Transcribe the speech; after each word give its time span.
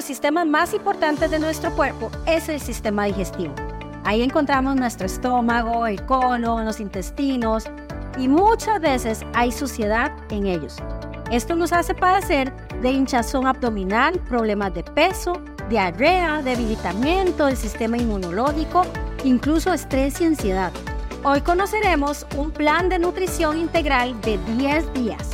los 0.00 0.06
sistemas 0.06 0.46
más 0.46 0.72
importantes 0.72 1.30
de 1.30 1.38
nuestro 1.38 1.76
cuerpo 1.76 2.10
es 2.24 2.48
el 2.48 2.58
sistema 2.58 3.04
digestivo. 3.04 3.54
Ahí 4.02 4.22
encontramos 4.22 4.74
nuestro 4.74 5.04
estómago, 5.04 5.86
el 5.86 6.02
colon, 6.06 6.64
los 6.64 6.80
intestinos 6.80 7.64
y 8.16 8.26
muchas 8.26 8.80
veces 8.80 9.26
hay 9.34 9.52
suciedad 9.52 10.10
en 10.30 10.46
ellos. 10.46 10.76
Esto 11.30 11.54
nos 11.54 11.74
hace 11.74 11.94
padecer 11.94 12.50
de 12.80 12.92
hinchazón 12.92 13.46
abdominal, 13.46 14.18
problemas 14.20 14.72
de 14.72 14.84
peso, 14.84 15.34
diarrea, 15.68 16.40
debilitamiento 16.40 17.44
del 17.44 17.58
sistema 17.58 17.98
inmunológico, 17.98 18.86
incluso 19.22 19.70
estrés 19.70 20.18
y 20.22 20.24
ansiedad. 20.24 20.72
Hoy 21.24 21.42
conoceremos 21.42 22.26
un 22.38 22.50
plan 22.52 22.88
de 22.88 22.98
nutrición 22.98 23.58
integral 23.58 24.18
de 24.22 24.38
10 24.56 24.94
días 24.94 25.28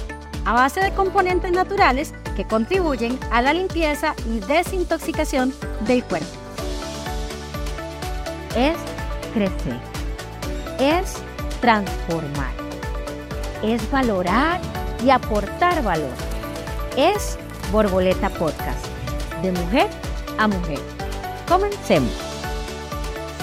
a 0.45 0.55
base 0.55 0.80
de 0.80 0.93
componentes 0.93 1.53
naturales 1.53 2.12
que 2.37 2.45
contribuyen 2.45 3.18
a 3.32 3.41
la 3.41 3.53
limpieza 3.55 4.14
y 4.27 4.41
desintoxicación 4.41 5.53
del 5.86 6.04
cuerpo. 6.04 6.29
Es 8.54 8.76
crecer, 9.35 9.81
es 10.79 11.14
transformar, 11.61 12.53
es 13.62 13.90
valorar 13.90 14.61
y 15.04 15.11
aportar 15.11 15.82
valor. 15.82 16.12
Es 16.96 17.39
Borboleta 17.72 18.31
Podcast, 18.31 18.87
de 19.43 19.53
mujer 19.53 19.89
a 20.39 20.46
mujer. 20.46 20.79
Comencemos. 21.48 22.12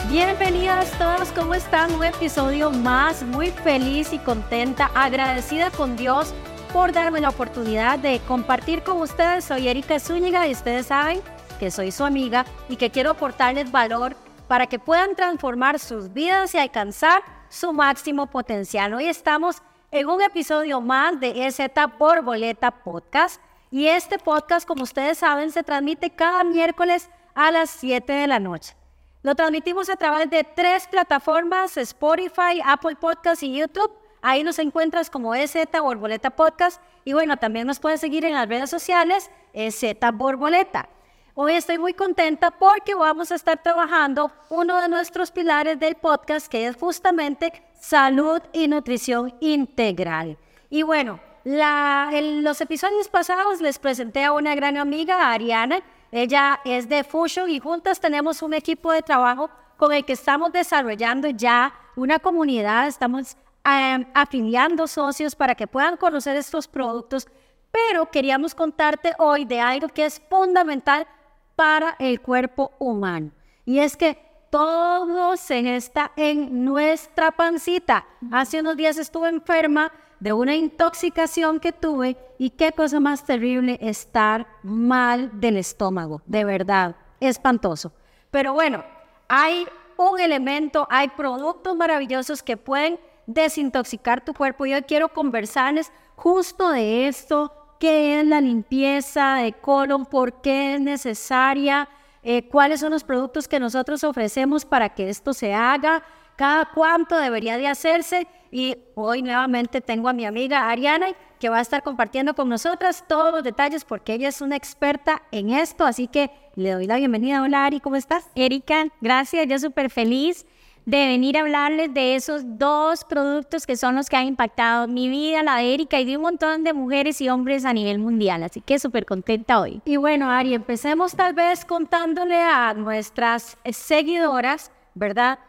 Bienvenidas 0.09 0.91
todos, 0.97 1.29
¿cómo 1.29 1.53
están? 1.55 1.91
Un 1.93 2.03
episodio 2.03 2.69
más, 2.71 3.23
muy 3.23 3.51
feliz 3.51 4.13
y 4.13 4.19
contenta, 4.19 4.91
agradecida 4.93 5.71
con 5.71 5.95
Dios 5.95 6.33
por 6.73 6.91
darme 6.91 7.21
la 7.21 7.29
oportunidad 7.29 7.99
de 7.99 8.19
compartir 8.27 8.81
con 8.81 8.99
ustedes. 8.99 9.45
Soy 9.45 9.67
Erika 9.67 9.99
Zúñiga 9.99 10.47
y 10.47 10.53
ustedes 10.53 10.87
saben 10.87 11.21
que 11.59 11.69
soy 11.69 11.91
su 11.91 12.03
amiga 12.03 12.45
y 12.67 12.77
que 12.77 12.89
quiero 12.89 13.11
aportarles 13.11 13.71
valor 13.71 14.15
para 14.47 14.65
que 14.65 14.79
puedan 14.79 15.15
transformar 15.15 15.77
sus 15.77 16.11
vidas 16.11 16.55
y 16.55 16.57
alcanzar 16.57 17.21
su 17.47 17.73
máximo 17.73 18.25
potencial. 18.25 18.91
Hoy 18.95 19.05
estamos 19.05 19.61
en 19.91 20.09
un 20.09 20.23
episodio 20.23 20.81
más 20.81 21.19
de 21.19 21.45
EZ 21.45 21.59
por 21.99 22.23
Boleta 22.23 22.71
Podcast 22.71 23.39
y 23.69 23.85
este 23.85 24.17
podcast, 24.17 24.67
como 24.67 24.81
ustedes 24.81 25.19
saben, 25.19 25.51
se 25.51 25.61
transmite 25.61 26.09
cada 26.09 26.43
miércoles 26.43 27.07
a 27.35 27.51
las 27.51 27.69
7 27.69 28.11
de 28.11 28.25
la 28.25 28.39
noche. 28.39 28.75
Lo 29.21 29.35
transmitimos 29.35 29.89
a 29.89 29.95
través 29.95 30.27
de 30.31 30.43
tres 30.43 30.87
plataformas, 30.87 31.77
Spotify, 31.77 32.61
Apple 32.65 32.95
Podcast 32.95 33.43
y 33.43 33.59
YouTube. 33.59 34.02
Ahí 34.25 34.41
nos 34.41 34.57
encuentras 34.57 35.09
como 35.09 35.35
EZ 35.35 35.53
Borboleta 35.81 36.29
Podcast. 36.29 36.81
Y 37.03 37.11
bueno, 37.11 37.35
también 37.35 37.67
nos 37.67 37.81
puedes 37.81 37.99
seguir 37.99 38.23
en 38.23 38.31
las 38.31 38.47
redes 38.47 38.69
sociales, 38.69 39.29
EZ 39.51 39.97
Borboleta. 40.13 40.87
Hoy 41.35 41.55
estoy 41.55 41.77
muy 41.77 41.93
contenta 41.93 42.51
porque 42.51 42.95
vamos 42.95 43.33
a 43.33 43.35
estar 43.35 43.61
trabajando 43.61 44.31
uno 44.49 44.81
de 44.81 44.87
nuestros 44.87 45.29
pilares 45.29 45.77
del 45.77 45.95
podcast, 45.95 46.47
que 46.47 46.67
es 46.67 46.77
justamente 46.77 47.51
salud 47.77 48.41
y 48.53 48.69
nutrición 48.69 49.35
integral. 49.41 50.37
Y 50.69 50.83
bueno, 50.83 51.19
en 51.43 52.45
los 52.45 52.61
episodios 52.61 53.09
pasados 53.09 53.59
les 53.59 53.77
presenté 53.77 54.23
a 54.23 54.31
una 54.31 54.55
gran 54.55 54.77
amiga, 54.77 55.33
Ariana. 55.33 55.81
Ella 56.13 56.61
es 56.63 56.87
de 56.87 57.03
Fusion 57.03 57.49
y 57.49 57.59
juntas 57.59 57.99
tenemos 57.99 58.41
un 58.41 58.53
equipo 58.53 58.93
de 58.93 59.01
trabajo 59.01 59.49
con 59.75 59.91
el 59.91 60.05
que 60.05 60.13
estamos 60.13 60.53
desarrollando 60.53 61.29
ya 61.29 61.73
una 61.97 62.19
comunidad. 62.19 62.87
Estamos 62.87 63.35
Em, 63.65 64.05
afiliando 64.13 64.87
socios 64.87 65.35
para 65.35 65.55
que 65.55 65.67
puedan 65.67 65.95
conocer 65.95 66.35
estos 66.35 66.67
productos, 66.67 67.29
pero 67.71 68.11
queríamos 68.11 68.53
contarte 68.53 69.13
hoy 69.17 69.45
de 69.45 69.61
algo 69.61 69.87
que 69.87 70.05
es 70.05 70.21
fundamental 70.29 71.07
para 71.55 71.95
el 71.97 72.19
cuerpo 72.19 72.73
humano. 72.77 73.31
Y 73.63 73.79
es 73.79 73.95
que 73.95 74.17
todo 74.49 75.37
se 75.37 75.63
gesta 75.63 76.11
en 76.17 76.65
nuestra 76.65 77.31
pancita. 77.31 78.05
Hace 78.33 78.59
unos 78.59 78.75
días 78.75 78.97
estuve 78.97 79.29
enferma 79.29 79.93
de 80.19 80.33
una 80.33 80.55
intoxicación 80.55 81.61
que 81.61 81.71
tuve 81.71 82.17
y 82.37 82.49
qué 82.49 82.73
cosa 82.73 82.99
más 82.99 83.23
terrible 83.23 83.79
estar 83.81 84.45
mal 84.61 85.39
del 85.39 85.55
estómago, 85.55 86.21
de 86.25 86.43
verdad, 86.43 86.97
espantoso. 87.21 87.93
Pero 88.29 88.51
bueno, 88.51 88.83
hay 89.29 89.65
un 89.95 90.19
elemento, 90.19 90.85
hay 90.89 91.07
productos 91.07 91.77
maravillosos 91.77 92.43
que 92.43 92.57
pueden 92.57 92.99
desintoxicar 93.25 94.23
tu 94.23 94.33
cuerpo. 94.33 94.65
Yo 94.65 94.81
quiero 94.85 95.09
conversarles 95.09 95.91
justo 96.15 96.69
de 96.69 97.07
esto, 97.07 97.51
qué 97.79 98.19
es 98.19 98.27
la 98.27 98.41
limpieza 98.41 99.35
de 99.35 99.53
colon, 99.53 100.05
por 100.05 100.41
qué 100.41 100.75
es 100.75 100.81
necesaria, 100.81 101.89
eh, 102.23 102.47
cuáles 102.47 102.79
son 102.79 102.91
los 102.91 103.03
productos 103.03 103.47
que 103.47 103.59
nosotros 103.59 104.03
ofrecemos 104.03 104.65
para 104.65 104.89
que 104.89 105.09
esto 105.09 105.33
se 105.33 105.53
haga, 105.53 106.03
cada 106.37 106.69
cuánto 106.73 107.17
debería 107.17 107.57
de 107.57 107.67
hacerse. 107.67 108.27
Y 108.51 108.77
hoy 108.95 109.21
nuevamente 109.23 109.81
tengo 109.81 110.09
a 110.09 110.13
mi 110.13 110.25
amiga 110.25 110.69
Ariana 110.69 111.07
que 111.39 111.49
va 111.49 111.57
a 111.57 111.61
estar 111.61 111.83
compartiendo 111.83 112.35
con 112.35 112.47
nosotras 112.47 113.03
todos 113.07 113.33
los 113.33 113.43
detalles 113.43 113.83
porque 113.83 114.13
ella 114.13 114.29
es 114.29 114.41
una 114.41 114.55
experta 114.55 115.23
en 115.31 115.49
esto. 115.49 115.85
Así 115.85 116.07
que 116.07 116.31
le 116.55 116.71
doy 116.71 116.85
la 116.85 116.97
bienvenida. 116.97 117.41
Hola 117.41 117.65
Ari, 117.65 117.79
¿cómo 117.79 117.95
estás? 117.95 118.29
Erika, 118.35 118.87
gracias, 119.01 119.47
yo 119.47 119.59
súper 119.59 119.89
feliz 119.89 120.45
de 120.85 121.07
venir 121.07 121.37
a 121.37 121.41
hablarles 121.41 121.93
de 121.93 122.15
esos 122.15 122.41
dos 122.57 123.05
productos 123.05 123.65
que 123.65 123.77
son 123.77 123.95
los 123.95 124.09
que 124.09 124.17
han 124.17 124.27
impactado 124.27 124.87
mi 124.87 125.07
vida, 125.07 125.41
la 125.43 125.57
de 125.57 125.73
Erika 125.73 125.99
y 125.99 126.05
de 126.05 126.17
un 126.17 126.23
montón 126.23 126.63
de 126.63 126.73
mujeres 126.73 127.21
y 127.21 127.29
hombres 127.29 127.63
a 127.63 127.73
nivel 127.73 127.99
mundial. 127.99 128.43
Así 128.43 128.61
que 128.61 128.79
súper 128.79 129.05
contenta 129.05 129.61
hoy. 129.61 129.81
Y 129.85 129.95
bueno, 129.97 130.29
Ari, 130.29 130.53
empecemos 130.53 131.15
tal 131.15 131.33
vez 131.33 131.63
contándole 131.63 132.41
a 132.41 132.73
nuestras 132.73 133.57
seguidoras, 133.71 134.71
¿verdad? 134.93 135.39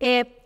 Eh, 0.00 0.40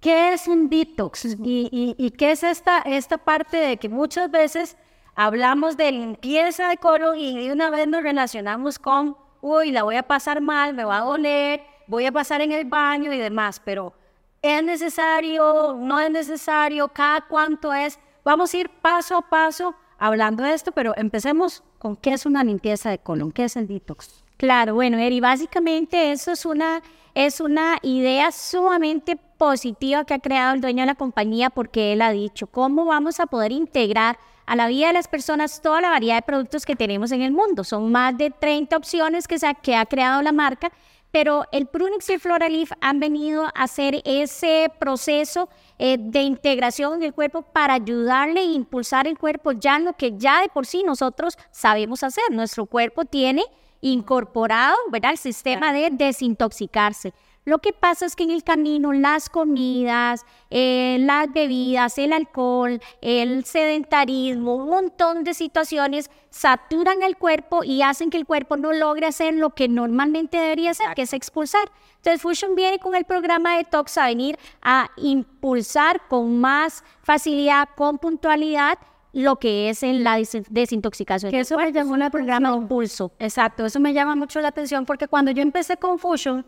¿Qué 0.00 0.34
es 0.34 0.48
un 0.48 0.68
detox? 0.68 1.36
Y, 1.42 2.12
qué 2.18 2.32
es 2.32 2.42
esta, 2.42 2.80
esta 2.80 3.16
parte 3.16 3.56
de 3.56 3.76
que 3.78 3.88
muchas 3.88 4.30
veces 4.30 4.76
hablamos 5.14 5.76
de 5.76 5.92
limpieza 5.92 6.68
de 6.68 6.76
coro 6.76 7.14
y 7.14 7.46
de 7.46 7.52
una 7.52 7.70
vez 7.70 7.86
nos 7.88 8.02
relacionamos 8.02 8.78
con, 8.78 9.16
uy, 9.40 9.70
la 9.70 9.82
voy 9.84 9.96
a 9.96 10.02
pasar 10.02 10.40
mal, 10.40 10.74
me 10.74 10.84
va 10.84 10.98
a 10.98 11.04
doler 11.04 11.62
voy 11.86 12.06
a 12.06 12.12
pasar 12.12 12.40
en 12.40 12.52
el 12.52 12.64
baño 12.64 13.12
y 13.12 13.18
demás, 13.18 13.60
pero 13.64 13.94
¿es 14.42 14.62
necesario? 14.62 15.74
¿No 15.78 16.00
es 16.00 16.10
necesario? 16.10 16.88
¿Cada 16.88 17.22
cuánto 17.22 17.72
es? 17.72 17.98
Vamos 18.24 18.52
a 18.52 18.56
ir 18.56 18.70
paso 18.70 19.16
a 19.16 19.22
paso 19.22 19.74
hablando 19.98 20.42
de 20.42 20.54
esto, 20.54 20.72
pero 20.72 20.92
empecemos 20.96 21.62
con 21.78 21.96
qué 21.96 22.12
es 22.12 22.26
una 22.26 22.44
limpieza 22.44 22.90
de 22.90 22.98
colon, 22.98 23.32
qué 23.32 23.44
es 23.44 23.56
el 23.56 23.66
detox. 23.66 24.24
Claro, 24.36 24.74
bueno, 24.74 24.98
Eri, 24.98 25.20
básicamente 25.20 26.10
eso 26.10 26.32
es 26.32 26.44
una, 26.44 26.82
es 27.14 27.40
una 27.40 27.78
idea 27.82 28.32
sumamente 28.32 29.16
positiva 29.16 30.04
que 30.04 30.14
ha 30.14 30.18
creado 30.18 30.54
el 30.54 30.60
dueño 30.60 30.82
de 30.82 30.86
la 30.86 30.94
compañía 30.94 31.50
porque 31.50 31.92
él 31.92 32.02
ha 32.02 32.10
dicho 32.10 32.46
cómo 32.46 32.84
vamos 32.84 33.20
a 33.20 33.26
poder 33.26 33.52
integrar 33.52 34.18
a 34.46 34.56
la 34.56 34.66
vida 34.66 34.88
de 34.88 34.92
las 34.94 35.08
personas 35.08 35.62
toda 35.62 35.80
la 35.80 35.90
variedad 35.90 36.16
de 36.16 36.22
productos 36.22 36.66
que 36.66 36.76
tenemos 36.76 37.12
en 37.12 37.22
el 37.22 37.32
mundo. 37.32 37.64
Son 37.64 37.90
más 37.90 38.16
de 38.18 38.30
30 38.30 38.76
opciones 38.76 39.26
que, 39.26 39.38
se 39.38 39.46
ha, 39.46 39.54
que 39.54 39.76
ha 39.76 39.86
creado 39.86 40.20
la 40.22 40.32
marca 40.32 40.72
pero 41.14 41.44
el 41.52 41.66
Prunix 41.66 42.10
y 42.10 42.18
Floralif 42.18 42.72
han 42.80 42.98
venido 42.98 43.44
a 43.44 43.50
hacer 43.50 44.02
ese 44.04 44.68
proceso 44.80 45.48
eh, 45.78 45.96
de 45.96 46.22
integración 46.22 46.94
en 46.94 47.04
el 47.04 47.14
cuerpo 47.14 47.42
para 47.42 47.74
ayudarle 47.74 48.40
e 48.40 48.46
impulsar 48.46 49.06
el 49.06 49.16
cuerpo 49.16 49.52
ya 49.52 49.76
en 49.76 49.84
lo 49.84 49.92
que 49.92 50.18
ya 50.18 50.40
de 50.40 50.48
por 50.48 50.66
sí 50.66 50.82
nosotros 50.82 51.38
sabemos 51.52 52.02
hacer. 52.02 52.24
Nuestro 52.32 52.66
cuerpo 52.66 53.04
tiene 53.04 53.44
incorporado 53.80 54.74
¿verdad? 54.90 55.12
el 55.12 55.18
sistema 55.18 55.72
de 55.72 55.90
desintoxicarse. 55.92 57.14
Lo 57.44 57.58
que 57.58 57.74
pasa 57.74 58.06
es 58.06 58.16
que 58.16 58.24
en 58.24 58.30
el 58.30 58.42
camino 58.42 58.94
las 58.94 59.28
comidas, 59.28 60.24
eh, 60.48 60.96
las 61.00 61.30
bebidas, 61.30 61.98
el 61.98 62.14
alcohol, 62.14 62.80
el 63.02 63.44
sedentarismo, 63.44 64.54
un 64.56 64.70
montón 64.70 65.24
de 65.24 65.34
situaciones 65.34 66.10
saturan 66.30 67.02
el 67.02 67.18
cuerpo 67.18 67.62
y 67.62 67.82
hacen 67.82 68.08
que 68.08 68.16
el 68.16 68.24
cuerpo 68.24 68.56
no 68.56 68.72
logre 68.72 69.06
hacer 69.06 69.34
lo 69.34 69.50
que 69.50 69.68
normalmente 69.68 70.38
debería 70.38 70.70
hacer, 70.70 70.94
que 70.94 71.02
es 71.02 71.12
expulsar. 71.12 71.70
Entonces 71.96 72.22
Fusion 72.22 72.54
viene 72.54 72.78
con 72.78 72.94
el 72.94 73.04
programa 73.04 73.58
de 73.58 73.64
Tox 73.64 73.98
a 73.98 74.06
venir 74.06 74.38
a 74.62 74.90
impulsar 74.96 76.08
con 76.08 76.40
más 76.40 76.82
facilidad, 77.02 77.68
con 77.76 77.98
puntualidad, 77.98 78.78
lo 79.12 79.36
que 79.36 79.68
es 79.68 79.82
en 79.82 80.02
la 80.02 80.18
desintoxicación. 80.50 81.30
Que 81.30 81.40
eso 81.40 81.56
me 81.56 81.70
llamó 81.72 81.94
el 81.96 82.10
programa 82.10 82.50
de 82.50 82.56
impulso. 82.56 83.12
Exacto, 83.18 83.64
eso 83.64 83.78
me 83.80 83.92
llama 83.92 84.16
mucho 84.16 84.40
la 84.40 84.48
atención 84.48 84.86
porque 84.86 85.08
cuando 85.08 85.30
yo 85.30 85.40
empecé 85.40 85.76
con 85.76 85.98
Fusion, 85.98 86.44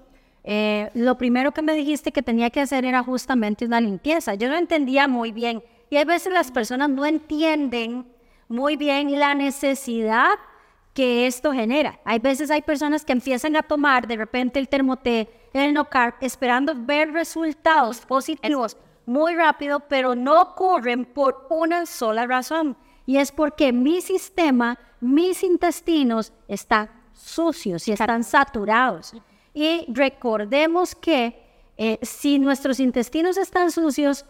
eh, 0.48 0.90
lo 0.94 1.18
primero 1.18 1.50
que 1.50 1.60
me 1.60 1.74
dijiste 1.74 2.12
que 2.12 2.22
tenía 2.22 2.50
que 2.50 2.60
hacer 2.60 2.84
era 2.84 3.02
justamente 3.02 3.64
una 3.64 3.80
limpieza. 3.80 4.34
Yo 4.34 4.48
no 4.48 4.56
entendía 4.56 5.08
muy 5.08 5.32
bien. 5.32 5.62
Y 5.90 5.96
a 5.96 6.04
veces 6.04 6.32
las 6.32 6.52
personas 6.52 6.88
no 6.88 7.04
entienden 7.04 8.06
muy 8.46 8.76
bien 8.76 9.18
la 9.18 9.34
necesidad 9.34 10.30
que 10.94 11.26
esto 11.26 11.52
genera. 11.52 11.98
Hay 12.04 12.20
veces 12.20 12.50
hay 12.52 12.62
personas 12.62 13.04
que 13.04 13.12
empiezan 13.12 13.56
a 13.56 13.62
tomar 13.62 14.06
de 14.06 14.16
repente 14.16 14.60
el 14.60 14.68
termoté, 14.68 15.28
el 15.52 15.74
no 15.74 15.86
carb, 15.90 16.14
esperando 16.20 16.74
ver 16.76 17.12
resultados 17.12 18.00
positivos 18.06 18.76
muy 19.04 19.34
rápido, 19.34 19.80
pero 19.80 20.14
no 20.14 20.40
ocurren 20.40 21.04
por 21.04 21.48
una 21.50 21.86
sola 21.86 22.26
razón. 22.26 22.76
Y 23.04 23.18
es 23.18 23.32
porque 23.32 23.72
mi 23.72 24.00
sistema, 24.00 24.78
mis 25.00 25.42
intestinos, 25.42 26.32
está 26.46 26.90
sucios 27.12 27.88
y 27.88 27.92
están 27.92 28.22
saturados. 28.22 29.12
Y 29.56 29.86
recordemos 29.88 30.94
que 30.94 31.34
eh, 31.78 31.98
si 32.02 32.38
nuestros 32.38 32.78
intestinos 32.78 33.38
están 33.38 33.70
sucios, 33.70 34.26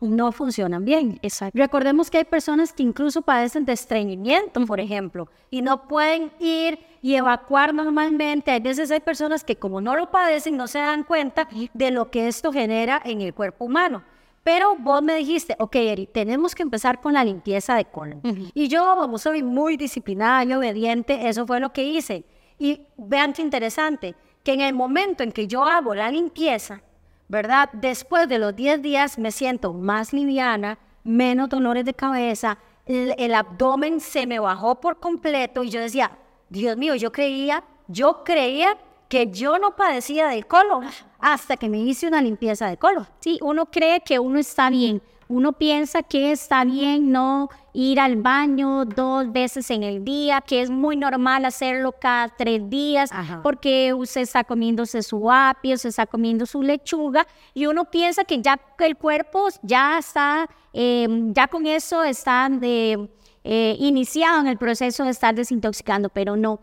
no 0.00 0.32
funcionan 0.32 0.84
bien. 0.84 1.20
Recordemos 1.52 2.10
que 2.10 2.18
hay 2.18 2.24
personas 2.24 2.72
que 2.72 2.82
incluso 2.82 3.22
padecen 3.22 3.64
de 3.64 3.72
estreñimiento, 3.72 4.66
por 4.66 4.80
ejemplo, 4.80 5.28
y 5.48 5.62
no 5.62 5.86
pueden 5.86 6.32
ir 6.40 6.80
y 7.00 7.14
evacuar 7.14 7.72
normalmente. 7.72 8.50
A 8.50 8.58
veces 8.58 8.90
hay 8.90 8.98
personas 8.98 9.44
que 9.44 9.54
como 9.54 9.80
no 9.80 9.94
lo 9.94 10.10
padecen, 10.10 10.56
no 10.56 10.66
se 10.66 10.80
dan 10.80 11.04
cuenta 11.04 11.48
de 11.72 11.90
lo 11.92 12.10
que 12.10 12.26
esto 12.26 12.52
genera 12.52 13.00
en 13.04 13.20
el 13.20 13.32
cuerpo 13.32 13.66
humano. 13.66 14.02
Pero 14.42 14.74
vos 14.76 15.00
me 15.04 15.14
dijiste, 15.14 15.54
ok, 15.60 15.76
Eri, 15.76 16.08
tenemos 16.08 16.52
que 16.52 16.64
empezar 16.64 17.00
con 17.00 17.12
la 17.14 17.22
limpieza 17.22 17.76
de 17.76 17.84
colon. 17.84 18.20
Y 18.54 18.66
yo, 18.66 18.96
como 18.98 19.18
soy 19.18 19.44
muy 19.44 19.76
disciplinada 19.76 20.44
y 20.44 20.52
obediente, 20.52 21.28
eso 21.28 21.46
fue 21.46 21.60
lo 21.60 21.72
que 21.72 21.84
hice. 21.84 22.24
Y 22.58 22.80
vean 22.96 23.32
qué 23.32 23.42
interesante, 23.42 24.16
que 24.44 24.52
en 24.52 24.60
el 24.60 24.74
momento 24.74 25.24
en 25.24 25.32
que 25.32 25.48
yo 25.48 25.64
hago 25.64 25.94
la 25.94 26.10
limpieza, 26.10 26.82
¿verdad? 27.28 27.70
Después 27.72 28.28
de 28.28 28.38
los 28.38 28.54
10 28.54 28.82
días 28.82 29.18
me 29.18 29.32
siento 29.32 29.72
más 29.72 30.12
liviana, 30.12 30.78
menos 31.02 31.48
dolores 31.48 31.84
de 31.84 31.94
cabeza, 31.94 32.58
el, 32.86 33.34
abdomen 33.34 34.00
se 34.00 34.26
me 34.26 34.38
bajó 34.38 34.80
por 34.80 35.00
completo 35.00 35.64
y 35.64 35.70
yo 35.70 35.80
decía, 35.80 36.18
Dios 36.50 36.76
mío, 36.76 36.94
yo 36.94 37.10
creía, 37.10 37.64
yo 37.88 38.22
creía 38.22 38.76
que 39.08 39.30
yo 39.30 39.58
no 39.58 39.74
padecía 39.74 40.28
del 40.28 40.46
colon 40.46 40.86
hasta 41.18 41.56
que 41.56 41.70
me 41.70 41.78
hice 41.78 42.06
una 42.06 42.20
limpieza 42.20 42.66
de 42.68 42.76
colon. 42.76 43.06
Sí, 43.20 43.38
uno 43.42 43.66
cree 43.66 44.00
que 44.00 44.18
uno 44.18 44.38
está 44.38 44.68
bien, 44.68 45.00
uno 45.28 45.52
piensa 45.52 46.02
que 46.02 46.32
está 46.32 46.64
bien 46.64 47.12
no 47.12 47.48
ir 47.72 47.98
al 47.98 48.16
baño 48.16 48.84
dos 48.84 49.32
veces 49.32 49.70
en 49.70 49.82
el 49.82 50.04
día, 50.04 50.40
que 50.40 50.62
es 50.62 50.70
muy 50.70 50.96
normal 50.96 51.44
hacerlo 51.44 51.92
cada 51.92 52.28
tres 52.28 52.68
días, 52.70 53.10
porque 53.42 53.92
usted 53.92 54.22
está 54.22 54.44
comiéndose 54.44 55.02
su 55.02 55.30
apio, 55.30 55.76
se 55.76 55.88
está 55.88 56.06
comiendo 56.06 56.46
su 56.46 56.62
lechuga, 56.62 57.26
y 57.52 57.66
uno 57.66 57.84
piensa 57.90 58.24
que 58.24 58.40
ya 58.40 58.60
el 58.78 58.96
cuerpo 58.96 59.48
ya 59.62 59.98
está, 59.98 60.48
em, 60.72 61.32
ya 61.32 61.48
con 61.48 61.66
eso 61.66 62.04
está 62.04 62.48
de, 62.48 63.08
eh, 63.42 63.76
iniciado 63.78 64.40
en 64.40 64.46
el 64.46 64.56
proceso 64.56 65.04
de 65.04 65.10
estar 65.10 65.34
desintoxicando, 65.34 66.08
pero 66.08 66.36
no 66.36 66.60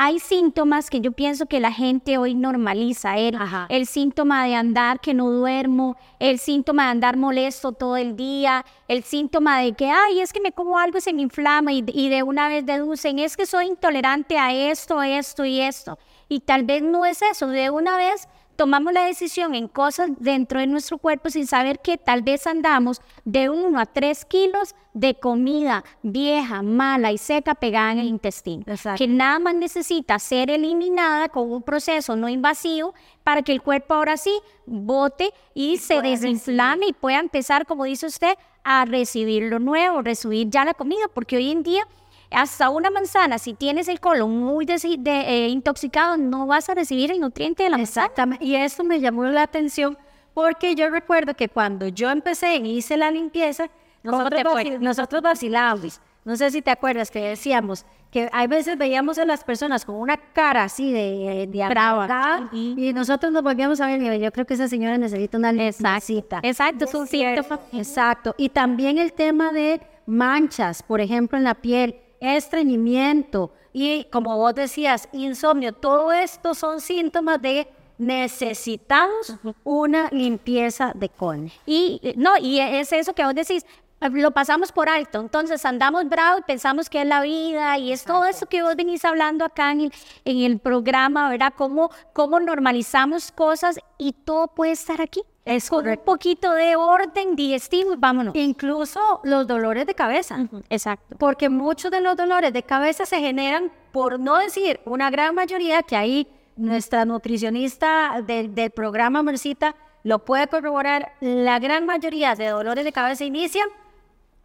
hay 0.00 0.20
síntomas 0.20 0.90
que 0.90 1.00
yo 1.00 1.10
pienso 1.10 1.46
que 1.46 1.58
la 1.58 1.72
gente 1.72 2.18
hoy 2.18 2.32
normaliza. 2.32 3.18
El, 3.18 3.36
el 3.68 3.84
síntoma 3.84 4.46
de 4.46 4.54
andar 4.54 5.00
que 5.00 5.12
no 5.12 5.28
duermo, 5.28 5.96
el 6.20 6.38
síntoma 6.38 6.84
de 6.84 6.90
andar 6.90 7.16
molesto 7.16 7.72
todo 7.72 7.96
el 7.96 8.14
día, 8.14 8.64
el 8.86 9.02
síntoma 9.02 9.58
de 9.58 9.72
que, 9.72 9.90
ay, 9.90 10.20
es 10.20 10.32
que 10.32 10.40
me 10.40 10.52
como 10.52 10.78
algo 10.78 10.98
y 10.98 11.00
se 11.00 11.12
me 11.12 11.22
inflama 11.22 11.72
y, 11.72 11.84
y 11.88 12.10
de 12.10 12.22
una 12.22 12.48
vez 12.48 12.64
deducen, 12.64 13.18
es 13.18 13.36
que 13.36 13.44
soy 13.44 13.66
intolerante 13.66 14.38
a 14.38 14.52
esto, 14.52 15.02
esto 15.02 15.44
y 15.44 15.60
esto. 15.60 15.98
Y 16.28 16.40
tal 16.40 16.62
vez 16.62 16.80
no 16.80 17.04
es 17.04 17.20
eso, 17.20 17.48
de 17.48 17.70
una 17.70 17.96
vez 17.96 18.28
tomamos 18.58 18.92
la 18.92 19.04
decisión 19.04 19.54
en 19.54 19.68
cosas 19.68 20.10
dentro 20.18 20.58
de 20.58 20.66
nuestro 20.66 20.98
cuerpo 20.98 21.30
sin 21.30 21.46
saber 21.46 21.78
que 21.78 21.96
tal 21.96 22.22
vez 22.22 22.44
andamos 22.44 23.00
de 23.24 23.48
1 23.48 23.78
a 23.78 23.86
3 23.86 24.24
kilos 24.24 24.74
de 24.94 25.14
comida 25.14 25.84
vieja, 26.02 26.60
mala 26.62 27.12
y 27.12 27.18
seca 27.18 27.54
pegada 27.54 27.92
en 27.92 28.00
el 28.00 28.08
intestino, 28.08 28.64
que 28.96 29.06
nada 29.06 29.38
más 29.38 29.54
necesita 29.54 30.18
ser 30.18 30.50
eliminada 30.50 31.28
con 31.28 31.52
un 31.52 31.62
proceso 31.62 32.16
no 32.16 32.28
invasivo 32.28 32.94
para 33.22 33.42
que 33.42 33.52
el 33.52 33.62
cuerpo 33.62 33.94
ahora 33.94 34.16
sí 34.16 34.32
bote 34.66 35.32
y, 35.54 35.76
se 35.76 36.02
desinflame 36.02 36.88
y 36.88 36.92
pueda 36.92 37.20
empezar, 37.20 37.64
como 37.64 37.84
dice 37.84 38.06
usted, 38.06 38.34
a 38.64 38.84
recibir 38.86 39.44
lo 39.44 39.60
nuevo, 39.60 40.02
recibir 40.02 40.50
ya 40.50 40.64
la 40.64 40.74
comida, 40.74 41.06
porque 41.14 41.36
hoy 41.36 41.52
en 41.52 41.62
día 41.62 41.86
hasta 42.30 42.68
una 42.68 42.90
manzana, 42.90 43.38
si 43.38 43.54
tienes 43.54 43.88
el 43.88 44.00
colon 44.00 44.38
muy 44.38 44.66
eh, 44.68 45.48
intoxicado, 45.48 46.16
no 46.16 46.46
vas 46.46 46.68
a 46.68 46.74
recibir 46.74 47.10
el 47.10 47.20
nutriente 47.20 47.62
de 47.62 47.70
la 47.70 47.78
manzana. 47.78 48.06
Exactamente. 48.06 48.44
Y 48.44 48.54
esto 48.56 48.84
me 48.84 49.00
llamó 49.00 49.24
la 49.24 49.42
atención 49.42 49.96
porque 50.34 50.74
yo 50.74 50.90
recuerdo 50.90 51.34
que 51.34 51.48
cuando 51.48 51.88
yo 51.88 52.10
empecé 52.10 52.56
y 52.56 52.78
hice 52.78 52.96
la 52.96 53.10
limpieza, 53.10 53.68
nosotros, 54.02 55.22
vacilábamos. 55.22 56.00
No 56.24 56.36
sé 56.36 56.50
si 56.50 56.60
te 56.60 56.70
acuerdas 56.70 57.10
que 57.10 57.20
decíamos 57.20 57.86
que 58.10 58.28
hay 58.32 58.46
veces 58.46 58.76
veíamos 58.78 59.18
a 59.18 59.24
las 59.24 59.44
personas 59.44 59.84
con 59.84 59.96
una 59.96 60.16
cara 60.16 60.64
así 60.64 60.92
de, 60.92 61.46
de 61.50 61.68
brava 61.68 62.48
y 62.52 62.92
nosotros 62.92 63.32
nos 63.32 63.42
volvíamos 63.42 63.80
a 63.80 63.86
ver 63.86 64.00
y 64.00 64.20
yo 64.20 64.30
creo 64.32 64.46
que 64.46 64.54
esa 64.54 64.68
señora 64.68 64.98
necesita 64.98 65.38
una 65.38 65.52
limpieza. 65.52 65.78
Exacto, 66.42 66.84
es 66.84 66.94
un. 66.94 67.06
Exacto. 67.72 68.34
Y 68.38 68.50
también 68.50 68.98
el 68.98 69.12
tema 69.12 69.52
de 69.52 69.80
manchas, 70.06 70.82
por 70.82 71.00
ejemplo, 71.00 71.36
en 71.38 71.44
la 71.44 71.54
piel 71.54 71.96
estreñimiento 72.20 73.52
y, 73.72 74.04
como 74.04 74.36
vos 74.36 74.54
decías, 74.54 75.08
insomnio. 75.12 75.72
Todo 75.72 76.12
esto 76.12 76.54
son 76.54 76.80
síntomas 76.80 77.40
de 77.40 77.68
necesitamos 77.98 79.34
una 79.64 80.08
limpieza 80.10 80.92
de 80.94 81.08
colon. 81.08 81.50
Y 81.66 82.14
no, 82.16 82.36
y 82.38 82.60
es 82.60 82.92
eso 82.92 83.12
que 83.12 83.24
vos 83.24 83.34
decís, 83.34 83.66
lo 84.00 84.30
pasamos 84.30 84.72
por 84.72 84.88
alto. 84.88 85.20
Entonces 85.20 85.64
andamos 85.64 86.08
bravos 86.08 86.40
y 86.40 86.44
pensamos 86.44 86.88
que 86.88 87.02
es 87.02 87.06
la 87.06 87.20
vida 87.20 87.76
y 87.78 87.92
es 87.92 88.04
todo 88.04 88.24
eso 88.24 88.46
que 88.46 88.62
vos 88.62 88.76
venís 88.76 89.04
hablando 89.04 89.44
acá 89.44 89.72
en 89.72 89.82
el, 89.82 89.92
en 90.24 90.38
el 90.38 90.58
programa, 90.58 91.28
¿verdad? 91.28 91.52
Cómo, 91.56 91.90
cómo 92.12 92.38
normalizamos 92.40 93.32
cosas 93.32 93.78
y 93.98 94.12
todo 94.12 94.48
puede 94.48 94.72
estar 94.72 95.00
aquí. 95.00 95.22
Es 95.48 95.70
con 95.70 95.88
un 95.88 95.96
poquito 96.04 96.52
de 96.52 96.76
orden 96.76 97.34
digestivo 97.34 97.94
y 97.94 97.96
vámonos. 97.96 98.34
Incluso 98.36 99.20
los 99.24 99.46
dolores 99.46 99.86
de 99.86 99.94
cabeza. 99.94 100.46
Exacto. 100.68 101.16
Porque 101.18 101.48
muchos 101.48 101.90
de 101.90 102.02
los 102.02 102.16
dolores 102.16 102.52
de 102.52 102.62
cabeza 102.62 103.06
se 103.06 103.18
generan, 103.18 103.72
por 103.90 104.20
no 104.20 104.36
decir 104.36 104.78
una 104.84 105.10
gran 105.10 105.34
mayoría, 105.34 105.82
que 105.82 105.96
ahí 105.96 106.28
nuestra 106.56 107.06
nutricionista 107.06 108.22
del 108.22 108.70
programa 108.72 109.22
Mercita 109.22 109.74
lo 110.04 110.24
puede 110.24 110.48
corroborar, 110.48 111.12
la 111.20 111.58
gran 111.58 111.86
mayoría 111.86 112.34
de 112.34 112.48
dolores 112.48 112.84
de 112.84 112.92
cabeza 112.92 113.24
inician 113.24 113.68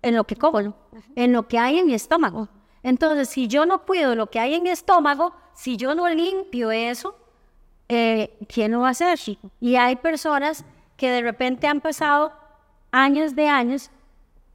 en 0.01 0.15
lo 0.15 0.23
que 0.23 0.35
como, 0.37 0.73
en 1.15 1.33
lo 1.33 1.47
que 1.47 1.59
hay 1.59 1.79
en 1.79 1.85
mi 1.85 1.93
estómago. 1.93 2.47
Entonces, 2.81 3.29
si 3.29 3.47
yo 3.47 3.65
no 3.65 3.83
cuido 3.83 4.15
lo 4.15 4.29
que 4.29 4.39
hay 4.39 4.55
en 4.55 4.63
mi 4.63 4.69
estómago, 4.69 5.33
si 5.53 5.75
yo 5.75 5.95
no 5.95 6.07
limpio 6.09 6.71
eso, 6.71 7.15
eh, 7.89 8.37
¿quién 8.47 8.71
lo 8.71 8.81
va 8.81 8.89
a 8.89 8.91
hacer? 8.91 9.19
Y 9.59 9.75
hay 9.75 9.95
personas 9.97 10.65
que 11.03 11.11
de 11.11 11.21
repente 11.21 11.67
han 11.67 11.81
pasado 11.81 12.31
años 12.89 13.35
de 13.35 13.49
años 13.49 13.91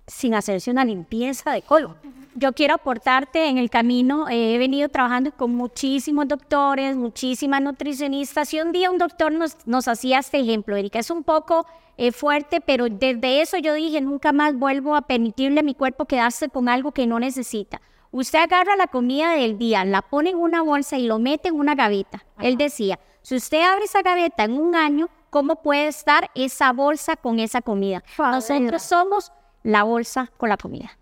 sin 0.07 0.35
hacerse 0.35 0.71
una 0.71 0.83
limpieza 0.83 1.53
de 1.53 1.61
colon. 1.61 1.95
Yo 2.37 2.55
quiero 2.55 2.77
aportarte 2.77 3.49
en 3.49 3.59
el 3.59 3.69
camino, 3.69 4.31
he 4.31 4.57
venido 4.57 4.89
trabajando 4.89 5.31
con 5.31 5.55
muchísimos 5.55 6.27
doctores, 6.27 6.97
muchísimas 6.97 7.61
nutricionistas 7.61 8.55
y 8.55 8.63
un 8.63 8.73
día 8.73 8.91
un 8.91 8.97
doctor 8.97 9.31
nos, 9.31 9.59
nos 9.67 9.89
hacía 9.89 10.21
este 10.21 10.39
ejemplo, 10.39 10.75
Erika, 10.75 10.99
es 10.99 11.11
un 11.11 11.23
poco 11.23 11.67
eh, 11.99 12.13
fuerte, 12.13 12.63
pero 12.63 12.87
desde 12.89 13.43
eso 13.43 13.59
yo 13.59 13.75
dije, 13.75 14.01
nunca 14.01 14.33
más 14.33 14.59
vuelvo 14.59 14.97
a 14.97 15.03
permitirle 15.03 15.61
a 15.61 15.65
mi 15.65 15.75
cuerpo 15.75 16.07
quedarse 16.07 16.49
con 16.49 16.71
algo 16.71 16.93
que 16.93 17.07
no 17.07 17.21
necesita. 17.21 17.83
Usted 18.11 18.39
agarra 18.39 18.75
la 18.75 18.87
comida 18.87 19.33
del 19.33 19.59
día, 19.59 19.85
la 19.85 20.01
pone 20.01 20.31
en 20.31 20.39
una 20.39 20.63
bolsa 20.63 20.97
y 20.97 21.07
lo 21.07 21.19
mete 21.19 21.49
en 21.51 21.57
una 21.57 21.75
gaveta. 21.75 22.25
Él 22.41 22.57
decía, 22.57 22.99
si 23.21 23.37
usted 23.37 23.61
abre 23.61 23.85
esa 23.85 24.01
gaveta 24.01 24.45
en 24.45 24.53
un 24.53 24.75
año, 24.75 25.11
cómo 25.31 25.63
puede 25.63 25.89
estar 25.89 26.31
esa 26.35 26.73
bolsa 26.73 27.17
con 27.17 27.39
esa 27.39 27.61
comida. 27.63 28.03
Nosotros 28.19 28.83
somos 28.83 29.33
la 29.63 29.83
bolsa 29.83 30.31
con 30.37 30.49
la 30.49 30.57
comida. 30.57 30.99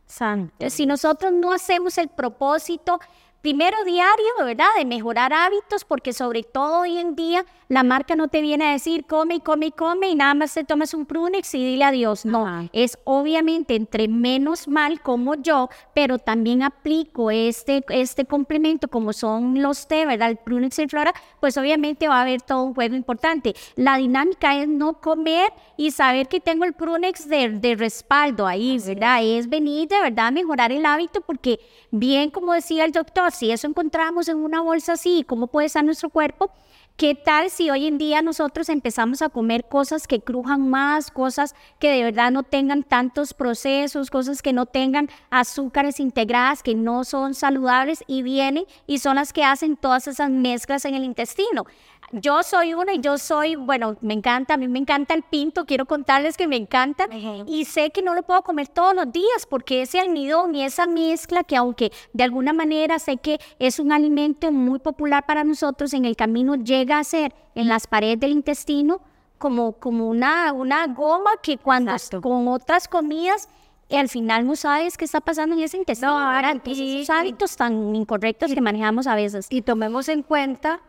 Si 0.68 0.87
nosotros 0.87 1.33
no 1.33 1.52
hacemos 1.52 1.99
el 1.99 2.09
propósito 2.09 3.00
primero 3.46 3.76
diario, 3.84 4.26
¿verdad? 4.44 4.66
De 4.76 4.84
mejorar 4.84 5.32
hábitos, 5.32 5.84
porque 5.84 6.12
sobre 6.12 6.42
todo 6.42 6.80
hoy 6.80 6.98
en 6.98 7.14
día 7.14 7.44
la 7.68 7.84
marca 7.84 8.16
no 8.16 8.26
te 8.26 8.40
viene 8.40 8.64
a 8.64 8.72
decir 8.72 9.06
come 9.06 9.36
y 9.36 9.40
come 9.40 9.66
y 9.66 9.70
come 9.70 10.08
y 10.08 10.14
nada 10.16 10.34
más 10.34 10.54
te 10.54 10.64
tomas 10.64 10.94
un 10.94 11.06
Prunex 11.06 11.54
y 11.54 11.64
dile 11.64 11.84
adiós. 11.84 12.24
No, 12.24 12.68
es 12.72 12.98
obviamente 13.04 13.76
entre 13.76 14.08
menos 14.08 14.66
mal 14.66 15.00
como 15.00 15.36
yo, 15.36 15.68
pero 15.94 16.18
también 16.18 16.64
aplico 16.64 17.30
este, 17.30 17.84
este 17.90 18.24
complemento 18.24 18.88
como 18.88 19.12
son 19.12 19.62
los 19.62 19.86
té, 19.86 20.06
¿verdad? 20.06 20.30
El 20.30 20.38
Prunex 20.38 20.80
y 20.80 20.88
Flora, 20.88 21.14
pues 21.38 21.56
obviamente 21.56 22.08
va 22.08 22.18
a 22.18 22.22
haber 22.22 22.42
todo 22.42 22.64
un 22.64 22.74
juego 22.74 22.96
importante. 22.96 23.54
La 23.76 23.96
dinámica 23.96 24.60
es 24.60 24.66
no 24.66 25.00
comer 25.00 25.52
y 25.76 25.92
saber 25.92 26.26
que 26.26 26.40
tengo 26.40 26.64
el 26.64 26.72
Prunex 26.72 27.28
de, 27.28 27.48
de 27.50 27.76
respaldo 27.76 28.44
ahí, 28.44 28.76
¿verdad? 28.84 29.20
Es 29.22 29.48
venir 29.48 29.86
de 29.86 30.00
verdad 30.00 30.26
a 30.26 30.30
mejorar 30.32 30.72
el 30.72 30.84
hábito 30.84 31.20
porque 31.20 31.60
bien 31.98 32.30
como 32.30 32.52
decía 32.52 32.84
el 32.84 32.92
doctor, 32.92 33.32
si 33.32 33.50
eso 33.50 33.66
encontramos 33.66 34.28
en 34.28 34.38
una 34.38 34.60
bolsa 34.60 34.94
así, 34.94 35.24
¿cómo 35.26 35.46
puede 35.46 35.66
estar 35.66 35.84
nuestro 35.84 36.10
cuerpo? 36.10 36.50
¿Qué 36.96 37.14
tal 37.14 37.50
si 37.50 37.68
hoy 37.68 37.86
en 37.86 37.98
día 37.98 38.22
nosotros 38.22 38.70
empezamos 38.70 39.20
a 39.20 39.28
comer 39.28 39.66
cosas 39.68 40.06
que 40.06 40.22
crujan 40.22 40.70
más, 40.70 41.10
cosas 41.10 41.54
que 41.78 41.90
de 41.90 42.02
verdad 42.02 42.30
no 42.30 42.42
tengan 42.42 42.84
tantos 42.84 43.34
procesos, 43.34 44.08
cosas 44.08 44.40
que 44.40 44.54
no 44.54 44.64
tengan 44.64 45.10
azúcares 45.28 46.00
integradas, 46.00 46.62
que 46.62 46.74
no 46.74 47.04
son 47.04 47.34
saludables 47.34 48.02
y 48.06 48.22
vienen 48.22 48.64
y 48.86 49.00
son 49.00 49.16
las 49.16 49.34
que 49.34 49.44
hacen 49.44 49.76
todas 49.76 50.08
esas 50.08 50.30
mezclas 50.30 50.86
en 50.86 50.94
el 50.94 51.04
intestino? 51.04 51.66
Yo 52.12 52.42
soy 52.44 52.72
una 52.75 52.94
y 52.94 53.00
yo 53.00 53.18
soy, 53.18 53.56
bueno, 53.56 53.96
me 54.00 54.14
encanta, 54.14 54.54
a 54.54 54.56
mí 54.56 54.68
me 54.68 54.78
encanta 54.78 55.12
el 55.14 55.22
pinto, 55.22 55.66
quiero 55.66 55.86
contarles 55.86 56.36
que 56.36 56.46
me 56.46 56.56
encanta 56.56 57.08
y 57.46 57.64
sé 57.64 57.90
que 57.90 58.00
no 58.00 58.14
lo 58.14 58.22
puedo 58.22 58.42
comer 58.42 58.68
todos 58.68 58.94
los 58.94 59.10
días 59.10 59.46
porque 59.48 59.82
ese 59.82 59.98
almidón 59.98 60.54
y 60.54 60.62
esa 60.62 60.86
mezcla 60.86 61.42
que 61.42 61.56
aunque 61.56 61.90
de 62.12 62.22
alguna 62.25 62.52
manera 62.52 63.00
sé 63.00 63.16
que 63.16 63.40
es 63.58 63.80
un 63.80 63.90
alimento 63.90 64.52
muy 64.52 64.78
popular 64.78 65.26
para 65.26 65.42
nosotros, 65.42 65.92
en 65.94 66.04
el 66.04 66.14
camino 66.14 66.54
llega 66.54 66.98
a 66.98 67.04
ser 67.04 67.34
en 67.56 67.66
las 67.66 67.88
paredes 67.88 68.20
del 68.20 68.30
intestino 68.30 69.00
como, 69.38 69.72
como 69.72 70.08
una, 70.08 70.52
una 70.52 70.86
goma 70.86 71.30
que 71.42 71.58
cuando 71.58 71.92
con 72.22 72.46
otras 72.46 72.86
comidas 72.86 73.48
y 73.88 73.96
al 73.96 74.08
final 74.08 74.46
no 74.46 74.56
sabes 74.56 74.96
qué 74.96 75.04
está 75.04 75.20
pasando 75.20 75.54
en 75.54 75.62
ese 75.62 75.76
intestino. 75.76 76.18
No, 76.18 76.60
esos 76.64 77.10
hábitos 77.10 77.56
tan 77.56 77.94
incorrectos 77.94 78.52
que 78.52 78.60
manejamos 78.60 79.06
a 79.06 79.14
veces. 79.14 79.46
Y 79.48 79.62
tomemos 79.62 80.08
en 80.08 80.22
cuenta 80.22 80.80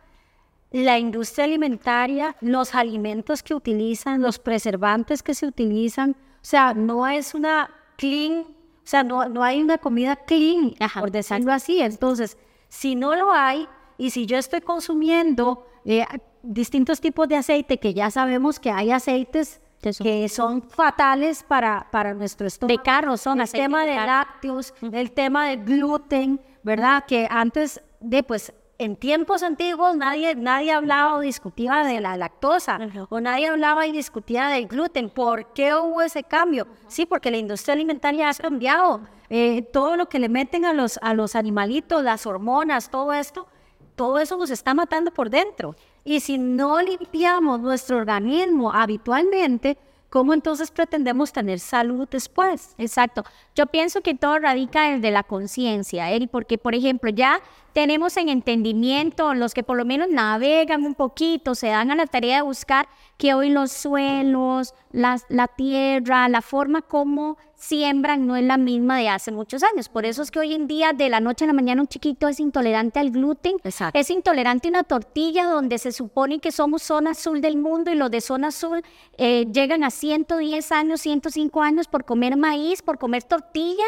la 0.71 0.99
industria 0.99 1.45
alimentaria, 1.45 2.35
los 2.41 2.75
alimentos 2.75 3.41
que 3.41 3.55
utilizan, 3.55 4.21
los 4.21 4.39
preservantes 4.39 5.23
que 5.23 5.33
se 5.33 5.47
utilizan, 5.47 6.11
o 6.11 6.45
sea, 6.49 6.73
no 6.73 7.07
es 7.07 7.33
una 7.33 7.69
clean, 7.97 8.41
o 8.41 8.89
sea, 8.89 9.03
no, 9.03 9.27
no 9.29 9.43
hay 9.43 9.61
una 9.61 9.77
comida 9.77 10.15
clean, 10.15 10.73
por 10.99 11.11
decirlo 11.11 11.51
así. 11.51 11.81
Entonces, 11.81 12.37
si 12.69 12.95
no 12.95 13.15
lo 13.15 13.31
hay 13.31 13.67
y 13.97 14.11
si 14.11 14.25
yo 14.25 14.37
estoy 14.37 14.61
consumiendo 14.61 15.65
eh, 15.85 16.05
distintos 16.43 17.01
tipos 17.01 17.27
de 17.27 17.37
aceite, 17.37 17.79
que 17.79 17.93
ya 17.93 18.11
sabemos 18.11 18.59
que 18.59 18.71
hay 18.71 18.91
aceites 18.91 19.61
que 20.01 20.27
son 20.27 20.63
fatales 20.63 21.43
para, 21.43 21.87
para 21.91 22.13
nuestro 22.13 22.47
estómago. 22.47 22.77
De 22.77 22.83
carro 22.83 23.15
son 23.15 23.41
El 23.41 23.49
tema 23.49 23.85
de, 23.85 23.95
lácteos, 23.95 24.73
el 24.81 25.11
tema 25.11 25.47
de 25.47 25.57
gluten, 25.57 26.41
¿verdad? 26.63 27.05
Que 27.07 27.27
antes 27.29 27.81
de, 27.99 28.23
pues, 28.23 28.53
en 28.79 28.95
tiempos 28.95 29.43
antiguos 29.43 29.95
nadie, 29.95 30.35
nadie 30.35 30.71
hablaba 30.71 31.15
o 31.15 31.19
discutía 31.19 31.83
de 31.83 31.99
la 31.99 32.15
lactosa 32.17 32.79
o 33.09 33.19
nadie 33.19 33.47
hablaba 33.47 33.87
y 33.87 33.91
discutía 33.91 34.47
del 34.49 34.67
gluten. 34.67 35.09
¿Por 35.09 35.53
qué 35.53 35.73
hubo 35.73 36.01
ese 36.01 36.23
cambio? 36.23 36.67
Sí, 36.87 37.05
porque 37.05 37.31
la 37.31 37.37
industria 37.37 37.73
alimentaria 37.73 38.29
ha 38.29 38.33
cambiado. 38.33 39.01
Eh, 39.29 39.63
todo 39.73 39.97
lo 39.97 40.07
que 40.07 40.19
le 40.19 40.29
meten 40.29 40.63
a 40.63 40.73
los, 40.73 40.99
a 41.01 41.13
los 41.13 41.35
animalitos, 41.35 42.03
las 42.03 42.25
hormonas, 42.25 42.89
todo 42.89 43.13
esto, 43.13 43.47
todo 43.95 44.19
eso 44.19 44.37
nos 44.37 44.51
está 44.51 44.73
matando 44.73 45.11
por 45.11 45.29
dentro. 45.29 45.75
Y 46.03 46.19
si 46.21 46.37
no 46.37 46.81
limpiamos 46.81 47.59
nuestro 47.59 47.97
organismo 47.97 48.71
habitualmente, 48.71 49.77
¿cómo 50.09 50.33
entonces 50.33 50.71
pretendemos 50.71 51.33
tener 51.33 51.59
salud 51.59 52.07
después? 52.09 52.75
Exacto. 52.77 53.25
Yo 53.55 53.65
pienso 53.65 54.01
que 54.01 54.15
todo 54.15 54.39
radica 54.39 54.91
desde 54.91 55.11
la 55.11 55.23
conciencia, 55.23 56.09
Eri, 56.11 56.27
porque, 56.27 56.57
por 56.57 56.75
ejemplo, 56.75 57.09
ya 57.09 57.41
tenemos 57.77 58.17
en 58.17 58.27
entendimiento, 58.29 59.35
los 59.35 59.53
que 59.53 59.61
por 59.61 59.77
lo 59.77 59.85
menos 59.85 60.09
navegan 60.09 60.83
un 60.83 60.95
poquito, 60.95 61.53
se 61.53 61.67
dan 61.67 61.91
a 61.91 61.95
la 61.95 62.07
tarea 62.07 62.37
de 62.37 62.41
buscar 62.41 62.89
que 63.17 63.35
hoy 63.35 63.51
los 63.51 63.71
suelos, 63.71 64.73
la 64.91 65.47
tierra, 65.55 66.27
la 66.27 66.41
forma 66.41 66.81
como 66.81 67.37
siembran 67.57 68.27
no 68.27 68.35
es 68.35 68.43
la 68.43 68.57
misma 68.57 68.99
de 68.99 69.09
hace 69.09 69.31
muchos 69.31 69.63
años. 69.63 69.89
Por 69.89 70.05
eso 70.05 70.21
es 70.21 70.31
que 70.31 70.39
hoy 70.39 70.53
en 70.53 70.67
día, 70.67 70.93
de 70.93 71.09
la 71.09 71.19
noche 71.19 71.45
a 71.45 71.47
la 71.47 71.53
mañana, 71.53 71.81
un 71.81 71.87
chiquito 71.87 72.27
es 72.27 72.39
intolerante 72.39 72.99
al 72.99 73.11
gluten, 73.11 73.57
es 73.93 74.09
intolerante 74.11 74.67
a 74.67 74.69
una 74.69 74.83
tortilla 74.83 75.45
donde 75.45 75.77
se 75.79 75.91
supone 75.91 76.39
que 76.39 76.51
somos 76.51 76.83
zona 76.83 77.11
azul 77.11 77.41
del 77.41 77.57
mundo 77.57 77.91
y 77.91 77.95
los 77.95 78.11
de 78.11 78.21
zona 78.21 78.49
azul 78.49 78.83
eh, 79.17 79.47
llegan 79.51 79.83
a 79.83 79.89
110 79.89 80.71
años, 80.71 81.01
105 81.01 81.61
años 81.61 81.87
por 81.87 82.05
comer 82.05 82.37
maíz, 82.37 82.81
por 82.81 82.99
comer 82.99 83.23
tortilla. 83.23 83.85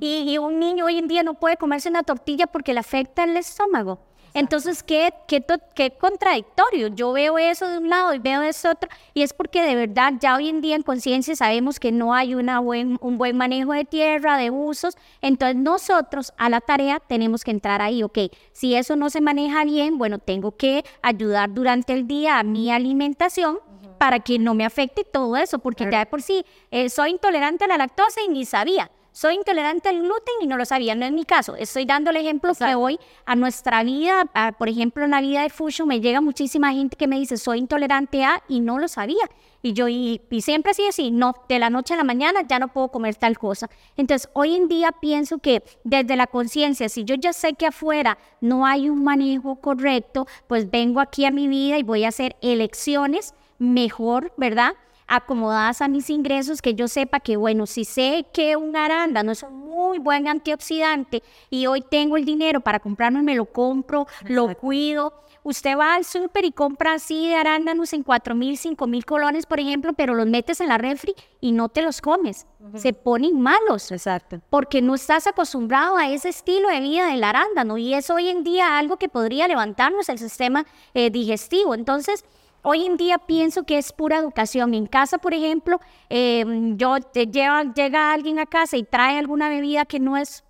y, 0.00 0.30
y 0.30 0.38
un 0.38 0.58
niño 0.58 0.84
hoy 0.84 0.98
en 0.98 1.08
día 1.08 1.22
no 1.22 1.34
puede 1.34 1.56
comerse 1.56 1.88
una 1.88 2.02
tortilla 2.02 2.46
porque 2.46 2.74
le 2.74 2.80
afecta 2.80 3.25
el 3.26 3.36
estómago. 3.36 3.98
Entonces, 4.36 4.82
¿qué, 4.82 5.14
qué, 5.26 5.42
qué 5.74 5.92
contradictorio. 5.92 6.88
Yo 6.88 7.12
veo 7.12 7.38
eso 7.38 7.66
de 7.68 7.78
un 7.78 7.88
lado 7.88 8.12
y 8.12 8.18
veo 8.18 8.42
eso 8.42 8.70
otro, 8.70 8.90
y 9.14 9.22
es 9.22 9.32
porque 9.32 9.62
de 9.62 9.74
verdad 9.74 10.12
ya 10.20 10.36
hoy 10.36 10.50
en 10.50 10.60
día 10.60 10.76
en 10.76 10.82
conciencia 10.82 11.34
sabemos 11.34 11.80
que 11.80 11.90
no 11.90 12.12
hay 12.12 12.34
una 12.34 12.60
buen, 12.60 12.98
un 13.00 13.16
buen 13.16 13.34
manejo 13.34 13.72
de 13.72 13.86
tierra, 13.86 14.36
de 14.36 14.50
usos, 14.50 14.98
entonces 15.22 15.56
nosotros 15.56 16.34
a 16.36 16.50
la 16.50 16.60
tarea 16.60 17.00
tenemos 17.00 17.44
que 17.44 17.50
entrar 17.50 17.80
ahí, 17.80 18.02
ok, 18.02 18.18
si 18.52 18.74
eso 18.74 18.94
no 18.94 19.08
se 19.08 19.22
maneja 19.22 19.64
bien, 19.64 19.96
bueno, 19.96 20.18
tengo 20.18 20.54
que 20.54 20.84
ayudar 21.00 21.54
durante 21.54 21.94
el 21.94 22.06
día 22.06 22.38
a 22.38 22.42
mi 22.42 22.70
alimentación 22.70 23.58
para 23.96 24.20
que 24.20 24.38
no 24.38 24.52
me 24.52 24.66
afecte 24.66 25.04
todo 25.04 25.38
eso, 25.38 25.60
porque 25.60 25.88
ya 25.90 26.00
de 26.00 26.06
por 26.06 26.20
sí 26.20 26.44
eh, 26.70 26.90
soy 26.90 27.12
intolerante 27.12 27.64
a 27.64 27.68
la 27.68 27.78
lactosa 27.78 28.20
y 28.20 28.28
ni 28.28 28.44
sabía 28.44 28.90
soy 29.16 29.36
intolerante 29.36 29.88
al 29.88 30.02
gluten 30.02 30.34
y 30.42 30.46
no 30.46 30.58
lo 30.58 30.66
sabía, 30.66 30.94
no 30.94 31.06
es 31.06 31.10
mi 31.10 31.24
caso. 31.24 31.56
Estoy 31.56 31.86
dando 31.86 32.10
el 32.10 32.16
ejemplo 32.16 32.52
que 32.54 32.74
hoy 32.74 33.00
a 33.24 33.34
nuestra 33.34 33.82
vida, 33.82 34.30
por 34.58 34.68
ejemplo, 34.68 35.06
en 35.06 35.12
la 35.12 35.22
vida 35.22 35.40
de 35.40 35.48
Fusion, 35.48 35.88
me 35.88 36.02
llega 36.02 36.20
muchísima 36.20 36.70
gente 36.74 36.98
que 36.98 37.06
me 37.06 37.18
dice, 37.18 37.38
soy 37.38 37.60
intolerante 37.60 38.22
a, 38.24 38.42
y 38.46 38.60
no 38.60 38.78
lo 38.78 38.88
sabía. 38.88 39.24
Y 39.62 39.72
yo, 39.72 39.88
y, 39.88 40.20
siempre 40.42 40.72
así, 40.72 40.86
así, 40.86 41.10
no, 41.10 41.32
de 41.48 41.58
la 41.58 41.70
noche 41.70 41.94
a 41.94 41.96
la 41.96 42.04
mañana 42.04 42.42
ya 42.46 42.58
no 42.58 42.68
puedo 42.68 42.88
comer 42.88 43.14
tal 43.14 43.38
cosa. 43.38 43.70
Entonces, 43.96 44.28
hoy 44.34 44.54
en 44.54 44.68
día 44.68 44.92
pienso 44.92 45.38
que 45.38 45.62
desde 45.82 46.14
la 46.14 46.26
conciencia, 46.26 46.90
si 46.90 47.04
yo 47.04 47.14
ya 47.14 47.32
sé 47.32 47.54
que 47.54 47.68
afuera 47.68 48.18
no 48.42 48.66
hay 48.66 48.90
un 48.90 49.02
manejo 49.02 49.56
correcto, 49.62 50.26
pues 50.46 50.70
vengo 50.70 51.00
aquí 51.00 51.24
a 51.24 51.30
mi 51.30 51.48
vida 51.48 51.78
y 51.78 51.82
voy 51.82 52.04
a 52.04 52.08
hacer 52.08 52.36
elecciones 52.42 53.34
mejor, 53.58 54.34
¿verdad? 54.36 54.74
Acomodadas 55.06 55.82
a 55.82 55.88
mis 55.88 56.10
ingresos, 56.10 56.62
que 56.62 56.74
yo 56.74 56.88
sepa 56.88 57.20
que, 57.20 57.36
bueno, 57.36 57.66
si 57.66 57.84
sé 57.84 58.26
que 58.32 58.56
un 58.56 58.76
arándano 58.76 59.32
es 59.32 59.42
un 59.42 59.66
muy 59.66 59.98
buen 59.98 60.26
antioxidante 60.26 61.22
y 61.50 61.66
hoy 61.66 61.82
tengo 61.82 62.16
el 62.16 62.24
dinero 62.24 62.60
para 62.60 62.80
comprarme, 62.80 63.22
me 63.22 63.34
lo 63.34 63.46
compro, 63.46 64.06
lo 64.24 64.56
cuido. 64.56 65.12
Usted 65.46 65.78
va 65.78 65.94
al 65.94 66.04
súper 66.04 66.44
y 66.44 66.50
compra 66.50 66.94
así 66.94 67.28
de 67.28 67.36
arándanos 67.36 67.92
en 67.92 68.02
4 68.02 68.34
mil, 68.34 68.58
5 68.58 68.84
mil 68.88 69.04
colones, 69.04 69.46
por 69.46 69.60
ejemplo, 69.60 69.92
pero 69.92 70.12
los 70.12 70.26
metes 70.26 70.60
en 70.60 70.66
la 70.66 70.76
refri 70.76 71.14
y 71.40 71.52
no 71.52 71.68
te 71.68 71.82
los 71.82 72.00
comes. 72.00 72.46
Se 72.74 72.92
ponen 72.92 73.40
malos. 73.40 73.92
Exacto. 73.92 74.40
Porque 74.50 74.82
no 74.82 74.96
estás 74.96 75.28
acostumbrado 75.28 75.96
a 75.96 76.10
ese 76.10 76.30
estilo 76.30 76.68
de 76.68 76.80
vida 76.80 77.06
del 77.06 77.22
arándano 77.22 77.78
y 77.78 77.94
es 77.94 78.10
hoy 78.10 78.28
en 78.28 78.42
día 78.42 78.76
algo 78.76 78.96
que 78.96 79.08
podría 79.08 79.46
levantarnos 79.46 80.08
el 80.08 80.18
sistema 80.18 80.66
eh, 80.94 81.10
digestivo. 81.10 81.76
Entonces, 81.76 82.24
Hoy 82.68 82.84
en 82.84 82.96
día 82.96 83.18
pienso 83.18 83.62
que 83.62 83.78
es 83.78 83.92
pura 83.92 84.16
educación. 84.16 84.74
En 84.74 84.86
casa, 84.86 85.18
por 85.18 85.32
ejemplo, 85.32 85.80
em, 86.08 86.76
yo 86.76 86.98
te 86.98 87.28
lleva, 87.28 87.62
llega 87.62 88.12
alguien 88.12 88.40
a 88.40 88.46
casa 88.46 88.76
y 88.76 88.82
trae 88.82 89.20
alguna 89.20 89.48
bebida 89.48 89.84
que 89.84 90.00
no 90.00 90.16
es 90.16 90.42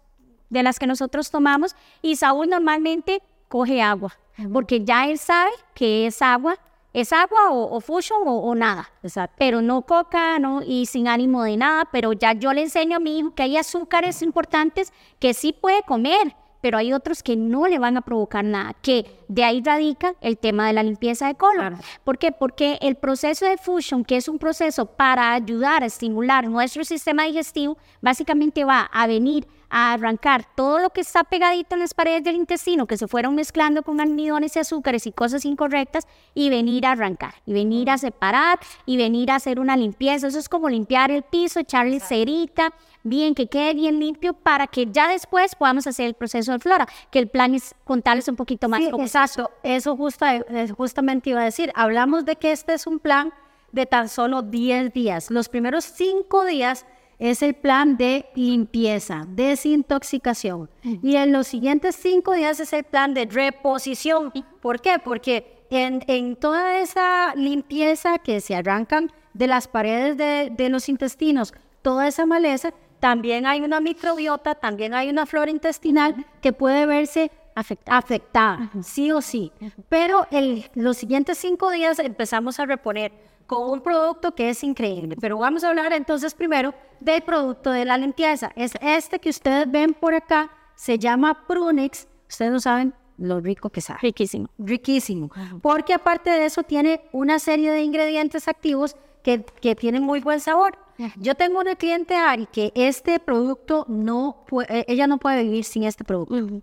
de 0.49 0.63
las 0.63 0.79
que 0.79 0.87
nosotros 0.87 1.31
tomamos 1.31 1.77
y 2.01 2.17
Saúl 2.17 2.49
normalmente 2.49 3.21
coge 3.49 3.83
agua, 3.83 4.17
porque 4.51 4.83
ya 4.83 5.07
él 5.09 5.19
sabe 5.19 5.51
que 5.75 6.07
es 6.07 6.23
agua, 6.23 6.59
es 6.95 7.13
agua 7.13 7.51
o, 7.51 7.79
fusion 7.83 8.23
o, 8.25 8.55
nada, 8.55 8.91
pero 9.37 9.61
no 9.61 9.83
coca, 9.83 10.39
no, 10.39 10.63
y 10.63 10.87
sin 10.87 11.09
ánimo 11.09 11.43
de 11.43 11.59
nada, 11.59 11.87
pero 11.93 12.15
ya 12.15 12.33
yo 12.33 12.55
le 12.55 12.63
enseño 12.63 12.97
a 12.97 13.01
mi 13.01 13.19
hijo 13.19 13.35
que 13.35 13.43
hay 13.43 13.59
azúcares 13.59 14.23
importantes 14.23 14.91
que 15.19 15.35
sí 15.35 15.53
puede 15.53 15.83
comer, 15.83 16.35
pero 16.67 16.79
hay 16.79 16.93
otros 16.93 17.23
que 17.23 17.37
no 17.37 17.69
le 17.69 17.79
van 17.79 17.97
a 17.97 18.01
provocar 18.01 18.45
nada, 18.45 18.75
que 18.83 19.07
de 19.29 19.45
ahí 19.45 19.63
radica 19.65 20.17
el 20.21 20.37
tema 20.37 20.67
de 20.67 20.73
la 20.73 20.83
limpieza 20.83 21.29
de 21.29 21.37
colon. 21.37 21.77
¿Por 22.03 22.19
qué? 22.19 22.33
Porque 22.33 22.77
el 22.83 22.97
proceso 22.97 23.47
de 23.47 23.57
fusion, 23.57 24.05
que 24.05 24.17
es 24.17 24.27
un 24.27 24.41
proceso 24.41 24.87
para 24.87 25.33
ayudar 25.33 25.85
a 25.85 25.87
estimular 25.87 26.49
nuestro 26.49 26.85
sistema 26.85 27.23
digestivo, 27.23 27.79
básicamente 28.01 28.65
va 28.65 28.81
a 28.81 29.07
venir 29.07 29.47
a 29.71 29.93
arrancar 29.93 30.45
todo 30.57 30.81
lo 30.81 30.91
que 30.91 31.01
está 31.01 31.23
pegadito 31.25 31.75
en 31.75 31.81
las 31.81 31.95
paredes 31.95 32.25
del 32.25 32.35
intestino, 32.35 32.87
que 32.87 32.97
se 32.97 33.07
fueron 33.07 33.37
mezclando 33.37 33.83
con 33.83 34.01
almidones 34.01 34.57
y 34.57 34.59
azúcares 34.59 35.07
y 35.07 35.13
cosas 35.13 35.45
incorrectas, 35.45 36.07
y 36.35 36.51
venir 36.51 36.85
a 36.87 36.93
arrancar, 36.93 37.35
y 37.47 37.53
venir 37.53 37.91
a 37.91 37.99
separar, 37.99 38.59
y 38.87 38.97
venir 38.97 39.31
a 39.31 39.37
hacer 39.37 39.61
una 39.61 39.77
limpieza. 39.77 40.27
Eso 40.27 40.39
es 40.39 40.49
como 40.49 40.69
limpiar 40.69 41.13
el 41.13 41.23
piso, 41.23 41.61
echarle 41.61 42.01
cerita, 42.01 42.73
bien, 43.09 43.35
que 43.35 43.47
quede 43.47 43.75
bien 43.75 43.99
limpio, 43.99 44.35
para 44.35 44.67
que 44.67 44.87
ya 44.87 45.09
después 45.09 45.55
podamos 45.55 45.87
hacer 45.87 46.07
el 46.07 46.15
proceso 46.15 46.53
de 46.53 46.59
flora, 46.59 46.87
que 47.11 47.19
el 47.19 47.29
plan 47.29 47.55
es 47.55 47.75
contarles 47.85 48.29
un 48.29 48.37
poquito 48.37 48.69
más. 48.69 48.81
Sí, 48.81 48.91
exacto, 48.99 49.51
eso 49.63 49.97
justa, 49.97 50.45
justamente 50.77 51.31
iba 51.31 51.41
a 51.41 51.45
decir. 51.45 51.73
Hablamos 51.75 52.25
de 52.25 52.37
que 52.37 52.53
este 52.53 52.75
es 52.75 52.87
un 52.87 52.99
plan 52.99 53.33
de 53.73 53.87
tan 53.87 54.09
solo 54.09 54.43
10 54.43 54.93
días. 54.93 55.31
Los 55.31 55.49
primeros 55.49 55.85
5 55.85 56.45
días 56.45 56.87
es 57.19 57.43
el 57.43 57.55
plan 57.55 57.97
de 57.97 58.27
limpieza, 58.35 59.27
desintoxicación. 59.29 60.69
Y 60.83 61.17
en 61.17 61.33
los 61.33 61.47
siguientes 61.47 61.97
cinco 61.97 62.33
días 62.33 62.61
es 62.61 62.73
el 62.73 62.85
plan 62.85 63.15
de 63.15 63.27
reposición. 63.27 64.33
¿Por 64.61 64.81
qué? 64.81 64.99
Porque 65.03 65.65
en, 65.71 66.37
toda 66.37 66.81
esa 66.81 67.35
limpieza 67.35 68.19
que 68.19 68.41
se 68.41 68.55
arrancan 68.55 69.11
de 69.33 69.47
las 69.47 69.69
paredes 69.69 70.17
de, 70.17 70.53
de 70.55 70.69
los 70.69 70.89
intestinos, 70.89 71.55
toda 71.83 72.09
esa 72.09 72.27
maleza, 72.27 72.73
también 73.01 73.47
hay 73.47 73.61
una 73.61 73.81
microbiota, 73.81 74.55
también 74.55 74.95
hay 74.95 75.11
una 75.11 75.27
flora 75.27 75.51
intestinal 75.51 76.27
que 76.41 76.53
puede 76.53 76.87
verse 76.87 77.31
afectada, 77.55 77.99
afectada 77.99 78.71
sí 78.83 79.11
o 79.13 79.21
sí. 79.21 79.53
Pero 79.89 80.27
el, 80.31 80.71
los 80.75 80.97
siguientes 80.97 81.39
cinco 81.39 81.71
días 81.71 81.99
empezamos 81.99 82.61
a 82.61 82.67
reponer 82.67 83.13
con 83.47 83.71
un 83.71 83.81
producto 83.81 84.35
que 84.35 84.51
es 84.51 84.63
increíble. 84.63 85.17
Pero 85.21 85.39
vamos 85.39 85.65
a 85.65 85.69
hablar 85.69 85.93
entonces 85.93 86.35
primero 86.35 86.75
del 87.01 87.23
producto 87.23 87.71
de 87.71 87.85
la 87.85 87.97
limpieza. 87.97 88.53
Es 88.57 88.73
este 88.81 89.19
que 89.19 89.31
ustedes 89.31 89.71
ven 89.71 89.95
por 89.95 90.15
acá, 90.15 90.51
se 90.75 90.99
llama 90.99 91.47
Prunix. 91.47 92.09
Ustedes 92.29 92.53
no 92.53 92.61
saben 92.61 92.95
lo 93.19 93.41
rico 93.41 93.71
que 93.71 93.81
sabe. 93.81 94.01
Riquísimo. 94.03 94.49
Riquísimo. 94.59 95.31
Porque 95.63 95.95
aparte 95.95 96.31
de 96.31 96.47
eso 96.47 96.63
tiene 96.63 97.03
una 97.13 97.39
serie 97.39 97.71
de 97.71 97.83
ingredientes 97.83 98.49
activos 98.49 98.97
que, 99.23 99.45
que 99.45 99.75
tienen 99.75 100.03
muy 100.03 100.21
buen 100.21 100.41
sabor. 100.41 100.79
Yo 101.17 101.35
tengo 101.35 101.61
una 101.61 101.77
cliente, 101.77 102.15
Ari, 102.15 102.47
que 102.47 102.73
este 102.75 103.21
producto 103.21 103.85
no 103.89 104.45
puede, 104.47 104.85
ella 104.91 105.07
no 105.07 105.19
puede 105.19 105.43
vivir 105.43 105.65
sin 105.65 105.85
este 105.85 106.05
producto. 106.05 106.37
O 106.37 106.63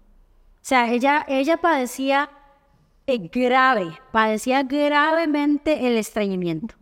sea, 0.61 0.91
ella, 0.91 1.25
ella 1.27 1.57
padecía 1.57 2.29
eh, 3.05 3.29
grave, 3.31 3.99
padecía 4.11 4.63
gravemente 4.63 5.87
el 5.87 5.97
estreñimiento. 5.97 6.75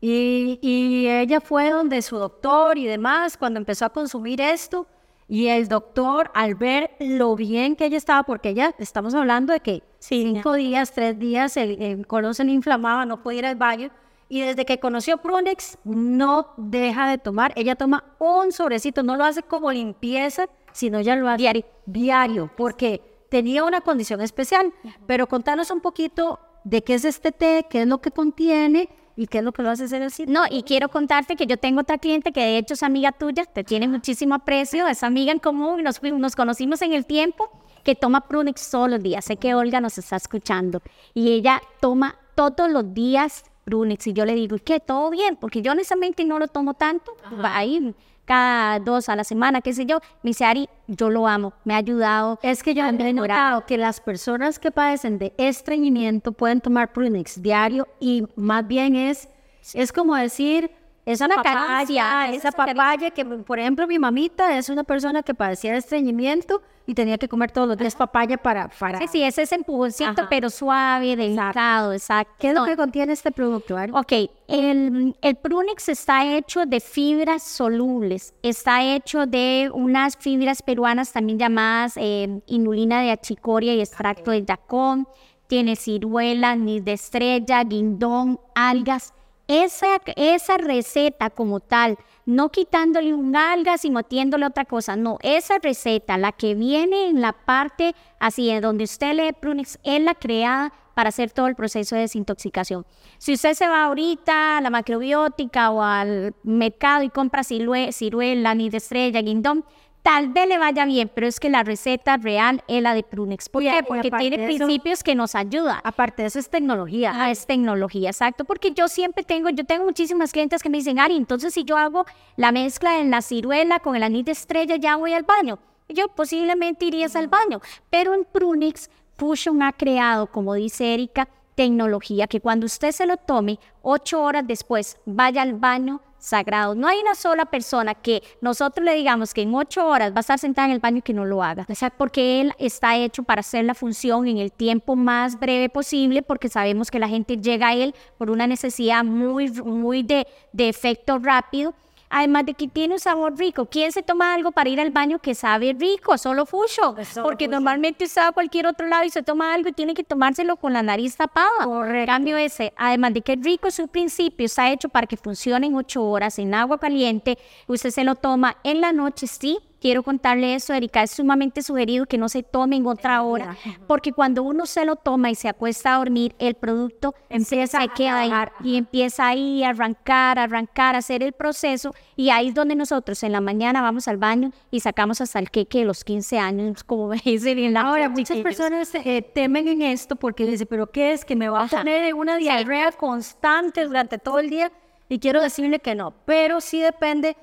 Y, 0.00 0.58
y, 0.60 1.08
ella 1.08 1.40
fue 1.40 1.70
donde 1.70 2.02
su 2.02 2.18
doctor 2.18 2.76
y 2.76 2.84
demás, 2.84 3.38
cuando 3.38 3.58
empezó 3.58 3.86
a 3.86 3.90
consumir 3.90 4.42
esto, 4.42 4.86
y 5.26 5.46
el 5.46 5.68
doctor, 5.68 6.30
al 6.34 6.54
ver 6.54 6.90
lo 7.00 7.34
bien 7.34 7.76
que 7.76 7.86
ella 7.86 7.96
estaba, 7.96 8.22
porque 8.24 8.50
ella, 8.50 8.74
estamos 8.78 9.14
hablando 9.14 9.54
de 9.54 9.60
que 9.60 9.82
cinco 9.98 10.52
días, 10.52 10.92
tres 10.92 11.18
días, 11.18 11.56
el, 11.56 11.80
el 11.80 12.06
colon 12.06 12.34
se 12.34 12.44
le 12.44 12.52
inflamaba, 12.52 13.06
no 13.06 13.22
podía 13.22 13.38
ir 13.38 13.46
al 13.46 13.56
baño, 13.56 13.90
y 14.28 14.40
desde 14.40 14.64
que 14.64 14.80
conoció 14.80 15.18
Prunex, 15.18 15.78
no 15.84 16.48
deja 16.56 17.08
de 17.08 17.18
tomar. 17.18 17.52
Ella 17.56 17.76
toma 17.76 18.04
un 18.18 18.52
sobrecito, 18.52 19.02
no 19.02 19.16
lo 19.16 19.24
hace 19.24 19.42
como 19.42 19.70
limpieza, 19.70 20.46
sino 20.72 21.00
ya 21.00 21.16
lo 21.16 21.28
hace 21.28 21.38
diario, 21.38 21.64
diario 21.86 22.50
porque 22.56 23.00
tenía 23.28 23.64
una 23.64 23.80
condición 23.80 24.20
especial. 24.20 24.72
Pero 25.06 25.26
contanos 25.26 25.70
un 25.70 25.80
poquito 25.80 26.40
de 26.64 26.82
qué 26.82 26.94
es 26.94 27.04
este 27.04 27.32
té, 27.32 27.66
qué 27.68 27.82
es 27.82 27.86
lo 27.86 28.00
que 28.00 28.10
contiene 28.10 28.88
y 29.16 29.26
qué 29.26 29.38
es 29.38 29.44
lo 29.44 29.52
que 29.52 29.62
lo 29.62 29.70
hace 29.70 29.88
ser 29.88 30.02
así. 30.02 30.26
No, 30.26 30.44
y 30.50 30.62
quiero 30.62 30.88
contarte 30.88 31.36
que 31.36 31.46
yo 31.46 31.56
tengo 31.56 31.82
otra 31.82 31.98
cliente 31.98 32.32
que 32.32 32.40
de 32.40 32.58
hecho 32.58 32.74
es 32.74 32.82
amiga 32.82 33.12
tuya, 33.12 33.44
te 33.44 33.62
tiene 33.62 33.86
muchísimo 33.86 34.34
aprecio, 34.34 34.88
es 34.88 35.02
amiga 35.02 35.32
en 35.32 35.38
común, 35.38 35.82
nos, 35.82 36.02
nos 36.02 36.34
conocimos 36.34 36.82
en 36.82 36.92
el 36.92 37.06
tiempo, 37.06 37.50
que 37.84 37.94
toma 37.94 38.22
Prunex 38.22 38.70
todos 38.70 38.90
los 38.90 39.02
días. 39.02 39.24
Sé 39.26 39.36
que 39.36 39.54
Olga 39.54 39.80
nos 39.80 39.98
está 39.98 40.16
escuchando 40.16 40.80
y 41.12 41.32
ella 41.32 41.60
toma 41.80 42.16
todos 42.34 42.70
los 42.70 42.94
días 42.94 43.44
Brunix 43.66 44.06
y 44.06 44.12
yo 44.12 44.24
le 44.24 44.34
digo, 44.34 44.56
¿qué? 44.64 44.80
¿Todo 44.80 45.10
bien? 45.10 45.36
Porque 45.36 45.62
yo 45.62 45.72
honestamente 45.72 46.24
no 46.24 46.38
lo 46.38 46.48
tomo 46.48 46.74
tanto, 46.74 47.16
va 47.42 47.56
ahí 47.56 47.94
cada 48.24 48.78
dos 48.78 49.08
a 49.08 49.16
la 49.16 49.24
semana, 49.24 49.60
qué 49.60 49.72
sé 49.72 49.86
yo. 49.86 50.00
Me 50.22 50.30
dice, 50.30 50.44
Ari, 50.44 50.68
yo 50.86 51.10
lo 51.10 51.26
amo, 51.26 51.52
me 51.64 51.74
ha 51.74 51.78
ayudado. 51.78 52.38
Es 52.42 52.62
que 52.62 52.74
yo 52.74 52.84
he 52.84 53.12
notado 53.12 53.66
que 53.66 53.76
las 53.76 54.00
personas 54.00 54.58
que 54.58 54.70
padecen 54.70 55.18
de 55.18 55.34
estreñimiento 55.36 56.32
pueden 56.32 56.60
tomar 56.60 56.92
Prunix 56.92 57.40
diario 57.42 57.86
y 58.00 58.24
más 58.36 58.66
bien 58.66 58.96
es, 58.96 59.28
es 59.74 59.92
como 59.92 60.14
decir, 60.16 60.70
es 61.06 61.20
una 61.20 61.36
papaya, 61.36 62.30
esa 62.32 62.50
papaya 62.50 63.10
que, 63.10 63.24
por 63.24 63.58
ejemplo, 63.58 63.86
mi 63.86 63.98
mamita 63.98 64.56
es 64.56 64.70
una 64.70 64.84
persona 64.84 65.22
que 65.22 65.34
padecía 65.34 65.72
de 65.72 65.78
estreñimiento 65.78 66.62
y 66.86 66.94
tenía 66.94 67.18
que 67.18 67.28
comer 67.28 67.50
todos 67.50 67.68
los 67.68 67.76
días 67.76 67.94
papaya 67.94 68.38
para... 68.38 68.68
para... 68.68 68.98
Sí, 68.98 69.08
sí, 69.08 69.22
ese 69.22 69.42
es 69.42 69.52
empujoncito, 69.52 70.26
pero 70.30 70.48
suave, 70.48 71.16
delicado, 71.16 71.92
exacto. 71.92 72.34
¿Qué 72.38 72.48
es 72.48 72.54
lo 72.54 72.64
que 72.64 72.76
contiene 72.76 73.12
este 73.12 73.30
producto? 73.32 73.76
Ok, 73.92 74.12
el, 74.48 75.14
el 75.20 75.36
Prunix 75.36 75.88
está 75.90 76.26
hecho 76.26 76.64
de 76.64 76.80
fibras 76.80 77.42
solubles, 77.42 78.34
está 78.42 78.82
hecho 78.82 79.26
de 79.26 79.70
unas 79.72 80.16
fibras 80.16 80.62
peruanas 80.62 81.12
también 81.12 81.38
llamadas 81.38 81.94
eh, 81.96 82.40
inulina 82.46 83.02
de 83.02 83.10
achicoria 83.10 83.74
y 83.74 83.80
extracto 83.80 84.30
de 84.30 84.44
yacón, 84.44 85.06
tiene 85.46 85.76
ciruela, 85.76 86.56
ni 86.56 86.80
de 86.80 86.94
estrella, 86.94 87.62
guindón, 87.64 88.40
algas, 88.54 89.12
esa, 89.48 90.00
esa 90.16 90.56
receta 90.56 91.30
como 91.30 91.60
tal, 91.60 91.98
no 92.26 92.50
quitándole 92.50 93.12
un 93.12 93.36
algas 93.36 93.84
y 93.84 93.90
metiéndole 93.90 94.46
otra 94.46 94.64
cosa, 94.64 94.96
no, 94.96 95.18
esa 95.22 95.58
receta, 95.58 96.16
la 96.16 96.32
que 96.32 96.54
viene 96.54 97.08
en 97.08 97.20
la 97.20 97.32
parte 97.32 97.94
así, 98.18 98.48
en 98.50 98.62
donde 98.62 98.84
usted 98.84 99.14
lee 99.14 99.32
Prunix, 99.32 99.78
es 99.82 100.00
la 100.00 100.14
creada 100.14 100.72
para 100.94 101.08
hacer 101.08 101.30
todo 101.30 101.48
el 101.48 101.56
proceso 101.56 101.96
de 101.96 102.02
desintoxicación. 102.02 102.86
Si 103.18 103.34
usted 103.34 103.54
se 103.54 103.68
va 103.68 103.84
ahorita 103.84 104.58
a 104.58 104.60
la 104.60 104.70
macrobiótica 104.70 105.70
o 105.70 105.82
al 105.82 106.34
mercado 106.44 107.02
y 107.02 107.10
compra 107.10 107.42
ciruela, 107.42 108.54
ni 108.54 108.70
de 108.70 108.76
estrella, 108.76 109.20
guindón, 109.20 109.64
tal 110.04 110.28
vez 110.28 110.46
le 110.46 110.58
vaya 110.58 110.84
bien, 110.84 111.10
pero 111.12 111.26
es 111.26 111.40
que 111.40 111.48
la 111.48 111.64
receta 111.64 112.18
real 112.18 112.62
es 112.68 112.82
la 112.82 112.92
de 112.92 113.02
Prunex. 113.02 113.48
¿Por 113.48 113.62
qué? 113.62 113.82
Porque 113.88 114.10
tiene 114.10 114.46
principios 114.46 115.02
que 115.02 115.14
nos 115.14 115.34
ayudan. 115.34 115.80
Aparte 115.82 116.20
de 116.22 116.28
eso 116.28 116.38
es 116.38 116.50
tecnología. 116.50 117.12
Ah, 117.14 117.30
es 117.30 117.46
tecnología, 117.46 118.10
exacto. 118.10 118.44
Porque 118.44 118.72
yo 118.72 118.86
siempre 118.86 119.24
tengo, 119.24 119.48
yo 119.48 119.64
tengo 119.64 119.86
muchísimas 119.86 120.30
clientes 120.30 120.62
que 120.62 120.68
me 120.68 120.76
dicen, 120.76 120.98
Ari, 120.98 121.16
entonces 121.16 121.54
si 121.54 121.64
yo 121.64 121.78
hago 121.78 122.04
la 122.36 122.52
mezcla 122.52 123.00
en 123.00 123.10
la 123.10 123.22
ciruela 123.22 123.80
con 123.80 123.96
el 123.96 124.02
anís 124.02 124.26
de 124.26 124.32
estrella, 124.32 124.76
ya 124.76 124.96
voy 124.96 125.14
al 125.14 125.22
baño. 125.22 125.58
Yo 125.88 126.08
posiblemente 126.08 126.84
irías 126.84 127.16
al 127.16 127.28
baño, 127.28 127.62
pero 127.88 128.12
en 128.12 128.26
Prunix 128.26 128.90
Fusion 129.16 129.62
ha 129.62 129.72
creado, 129.72 130.26
como 130.26 130.52
dice 130.52 130.92
Erika, 130.92 131.28
tecnología 131.54 132.26
que 132.26 132.40
cuando 132.40 132.66
usted 132.66 132.92
se 132.92 133.06
lo 133.06 133.16
tome, 133.16 133.58
ocho 133.80 134.22
horas 134.22 134.46
después 134.46 134.98
vaya 135.06 135.40
al 135.40 135.54
baño 135.54 136.02
sagrado. 136.24 136.74
No 136.74 136.88
hay 136.88 136.98
una 137.00 137.14
sola 137.14 137.44
persona 137.44 137.94
que 137.94 138.22
nosotros 138.40 138.84
le 138.84 138.94
digamos 138.94 139.34
que 139.34 139.42
en 139.42 139.54
ocho 139.54 139.86
horas 139.86 140.12
va 140.12 140.18
a 140.18 140.20
estar 140.20 140.38
sentada 140.38 140.68
en 140.68 140.72
el 140.72 140.80
baño 140.80 140.98
y 140.98 141.02
que 141.02 141.12
no 141.12 141.24
lo 141.24 141.42
haga. 141.42 141.66
porque 141.98 142.40
él 142.40 142.52
está 142.58 142.96
hecho 142.96 143.22
para 143.22 143.40
hacer 143.40 143.64
la 143.64 143.74
función 143.74 144.26
en 144.26 144.38
el 144.38 144.50
tiempo 144.50 144.96
más 144.96 145.38
breve 145.38 145.68
posible, 145.68 146.22
porque 146.22 146.48
sabemos 146.48 146.90
que 146.90 146.98
la 146.98 147.08
gente 147.08 147.36
llega 147.36 147.68
a 147.68 147.74
él 147.74 147.94
por 148.16 148.30
una 148.30 148.46
necesidad 148.46 149.04
muy, 149.04 149.50
muy 149.50 150.02
de, 150.02 150.26
de 150.52 150.68
efecto 150.68 151.18
rápido 151.18 151.74
Además 152.16 152.46
de 152.46 152.54
que 152.54 152.68
tiene 152.68 152.94
un 152.94 153.00
sabor 153.00 153.36
rico. 153.36 153.66
¿Quién 153.66 153.90
se 153.90 154.00
toma 154.00 154.34
algo 154.34 154.52
para 154.52 154.70
ir 154.70 154.80
al 154.80 154.92
baño 154.92 155.18
que 155.18 155.34
sabe 155.34 155.74
rico? 155.76 156.16
Solo 156.16 156.46
Fucho. 156.46 156.94
Porque 157.24 157.48
normalmente 157.48 158.04
está 158.04 158.28
a 158.28 158.32
cualquier 158.32 158.68
otro 158.68 158.86
lado 158.86 159.02
y 159.02 159.10
se 159.10 159.24
toma 159.24 159.52
algo 159.52 159.70
y 159.70 159.72
tiene 159.72 159.94
que 159.94 160.04
tomárselo 160.04 160.54
con 160.54 160.72
la 160.72 160.80
nariz 160.84 161.16
tapada. 161.16 161.64
Correcto. 161.64 162.06
Cambio 162.06 162.36
ese, 162.36 162.72
además 162.76 163.14
de 163.14 163.22
que 163.22 163.34
rico 163.34 163.66
es 163.66 163.80
un 163.80 163.88
principio, 163.88 164.46
está 164.46 164.70
hecho 164.70 164.88
para 164.88 165.08
que 165.08 165.16
funcione 165.16 165.66
en 165.66 165.74
ocho 165.74 166.04
horas 166.04 166.38
en 166.38 166.54
agua 166.54 166.78
caliente. 166.78 167.36
Usted 167.66 167.90
se 167.90 168.04
lo 168.04 168.14
toma 168.14 168.58
en 168.62 168.80
la 168.80 168.92
noche, 168.92 169.26
sí, 169.26 169.58
quiero 169.84 170.02
contarle 170.02 170.54
eso, 170.54 170.72
Erika, 170.72 171.02
es 171.02 171.10
sumamente 171.10 171.62
sugerido 171.62 172.06
que 172.06 172.16
no 172.16 172.30
se 172.30 172.42
tome 172.42 172.76
en 172.76 172.86
otra 172.86 173.20
hora, 173.20 173.54
porque 173.86 174.12
cuando 174.12 174.42
uno 174.42 174.64
se 174.64 174.86
lo 174.86 174.96
toma 174.96 175.30
y 175.30 175.34
se 175.34 175.46
acuesta 175.46 175.94
a 175.94 175.98
dormir, 175.98 176.34
el 176.38 176.54
producto 176.54 177.14
empieza 177.28 177.82
a 177.82 177.88
quedar 177.88 178.52
y 178.62 178.78
empieza 178.78 179.26
ahí 179.26 179.62
a 179.62 179.68
arrancar, 179.68 180.38
arrancar, 180.38 180.94
a 180.94 180.98
hacer 181.00 181.22
el 181.22 181.34
proceso, 181.34 181.94
y 182.16 182.30
ahí 182.30 182.48
es 182.48 182.54
donde 182.54 182.76
nosotros 182.76 183.22
en 183.24 183.32
la 183.32 183.42
mañana 183.42 183.82
vamos 183.82 184.08
al 184.08 184.16
baño 184.16 184.52
y 184.70 184.80
sacamos 184.80 185.20
hasta 185.20 185.38
el 185.38 185.50
queque 185.50 185.80
de 185.80 185.84
los 185.84 186.02
15 186.02 186.38
años, 186.38 186.82
como 186.82 187.10
dicen 187.22 187.58
en 187.58 187.74
la 187.74 187.82
Ahora, 187.82 188.08
muchas 188.08 188.38
personas 188.38 188.90
eh, 188.94 189.20
temen 189.34 189.68
en 189.68 189.82
esto 189.82 190.16
porque 190.16 190.46
dicen, 190.46 190.66
pero 190.66 190.86
¿qué 190.86 191.12
es? 191.12 191.26
Que 191.26 191.36
me 191.36 191.50
va 191.50 191.64
a 191.64 191.68
poner 191.68 192.14
una 192.14 192.38
diarrea 192.38 192.90
constante 192.92 193.84
durante 193.84 194.16
todo 194.16 194.38
el 194.38 194.48
día, 194.48 194.72
y 195.10 195.18
quiero 195.18 195.42
decirle 195.42 195.78
que 195.78 195.94
no, 195.94 196.14
pero 196.24 196.62
sí 196.62 196.80
depende 196.80 197.36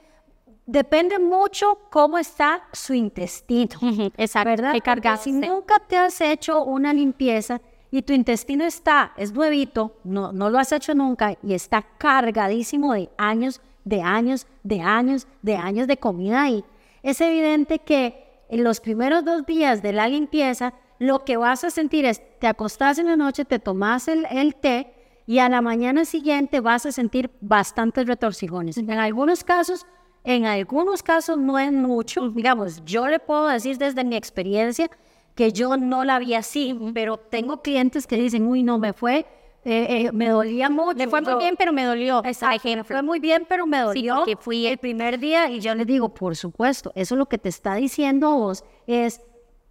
depende 0.65 1.19
mucho 1.19 1.77
cómo 1.89 2.17
está 2.17 2.63
su 2.71 2.93
intestino. 2.93 3.79
Exacto. 4.17 4.49
¿Verdad? 4.49 5.19
Si 5.21 5.31
nunca 5.31 5.79
te 5.79 5.97
has 5.97 6.19
hecho 6.21 6.63
una 6.63 6.93
limpieza 6.93 7.61
y 7.89 8.01
tu 8.03 8.13
intestino 8.13 8.63
está, 8.63 9.13
es 9.17 9.33
nuevito, 9.33 9.97
no, 10.03 10.31
no 10.31 10.49
lo 10.49 10.59
has 10.59 10.71
hecho 10.71 10.93
nunca 10.93 11.37
y 11.43 11.53
está 11.53 11.81
cargadísimo 11.97 12.93
de 12.93 13.09
años, 13.17 13.61
de 13.83 14.01
años, 14.01 14.47
de 14.63 14.81
años, 14.81 15.27
de 15.41 15.55
años 15.57 15.87
de 15.87 15.97
comida 15.97 16.43
ahí, 16.43 16.63
es 17.03 17.19
evidente 17.19 17.79
que 17.79 18.45
en 18.49 18.63
los 18.63 18.79
primeros 18.79 19.25
dos 19.25 19.45
días 19.45 19.81
de 19.81 19.93
la 19.93 20.07
limpieza, 20.07 20.73
lo 20.99 21.25
que 21.25 21.37
vas 21.37 21.63
a 21.63 21.71
sentir 21.71 22.05
es, 22.05 22.21
te 22.39 22.47
acostás 22.47 22.99
en 22.99 23.07
la 23.07 23.15
noche, 23.15 23.45
te 23.45 23.59
tomas 23.59 24.07
el, 24.07 24.25
el 24.29 24.55
té 24.55 24.93
y 25.25 25.39
a 25.39 25.49
la 25.49 25.61
mañana 25.61 26.05
siguiente 26.05 26.59
vas 26.59 26.85
a 26.85 26.91
sentir 26.91 27.31
bastantes 27.41 28.05
retorcijones. 28.05 28.77
En 28.77 28.91
algunos 28.91 29.43
casos 29.43 29.85
en 30.23 30.45
algunos 30.45 31.01
casos 31.01 31.37
no 31.37 31.57
es 31.57 31.71
mucho, 31.71 32.29
digamos, 32.29 32.83
yo 32.85 33.07
le 33.07 33.19
puedo 33.19 33.47
decir 33.47 33.77
desde 33.77 34.03
mi 34.03 34.15
experiencia 34.15 34.89
que 35.35 35.51
yo 35.51 35.77
no 35.77 36.03
la 36.03 36.19
vi 36.19 36.35
así, 36.35 36.77
pero 36.93 37.17
tengo 37.17 37.61
clientes 37.61 38.05
que 38.05 38.17
dicen, 38.17 38.45
uy, 38.45 38.63
no, 38.63 38.77
me 38.77 38.93
fue, 38.93 39.25
eh, 39.63 40.05
eh, 40.05 40.11
me 40.11 40.29
dolía 40.29 40.69
mucho. 40.69 40.97
Me 40.97 41.07
fue 41.07 41.21
muy 41.21 41.35
bien, 41.35 41.55
pero 41.57 41.71
me 41.71 41.83
dolió. 41.83 42.21
Exacto, 42.25 42.67
me 42.67 42.83
fue 42.83 43.01
muy 43.01 43.19
bien, 43.19 43.45
pero 43.47 43.65
me 43.65 43.79
dolió. 43.79 44.23
que 44.25 44.35
fui 44.35 44.67
el 44.67 44.77
primer 44.77 45.19
día 45.19 45.49
y 45.49 45.59
yo 45.59 45.73
le 45.73 45.85
digo, 45.85 46.09
por 46.09 46.35
supuesto, 46.35 46.91
eso 46.95 47.15
lo 47.15 47.27
que 47.27 47.37
te 47.37 47.49
está 47.49 47.75
diciendo 47.75 48.27
a 48.27 48.35
vos 48.35 48.63
es 48.87 49.21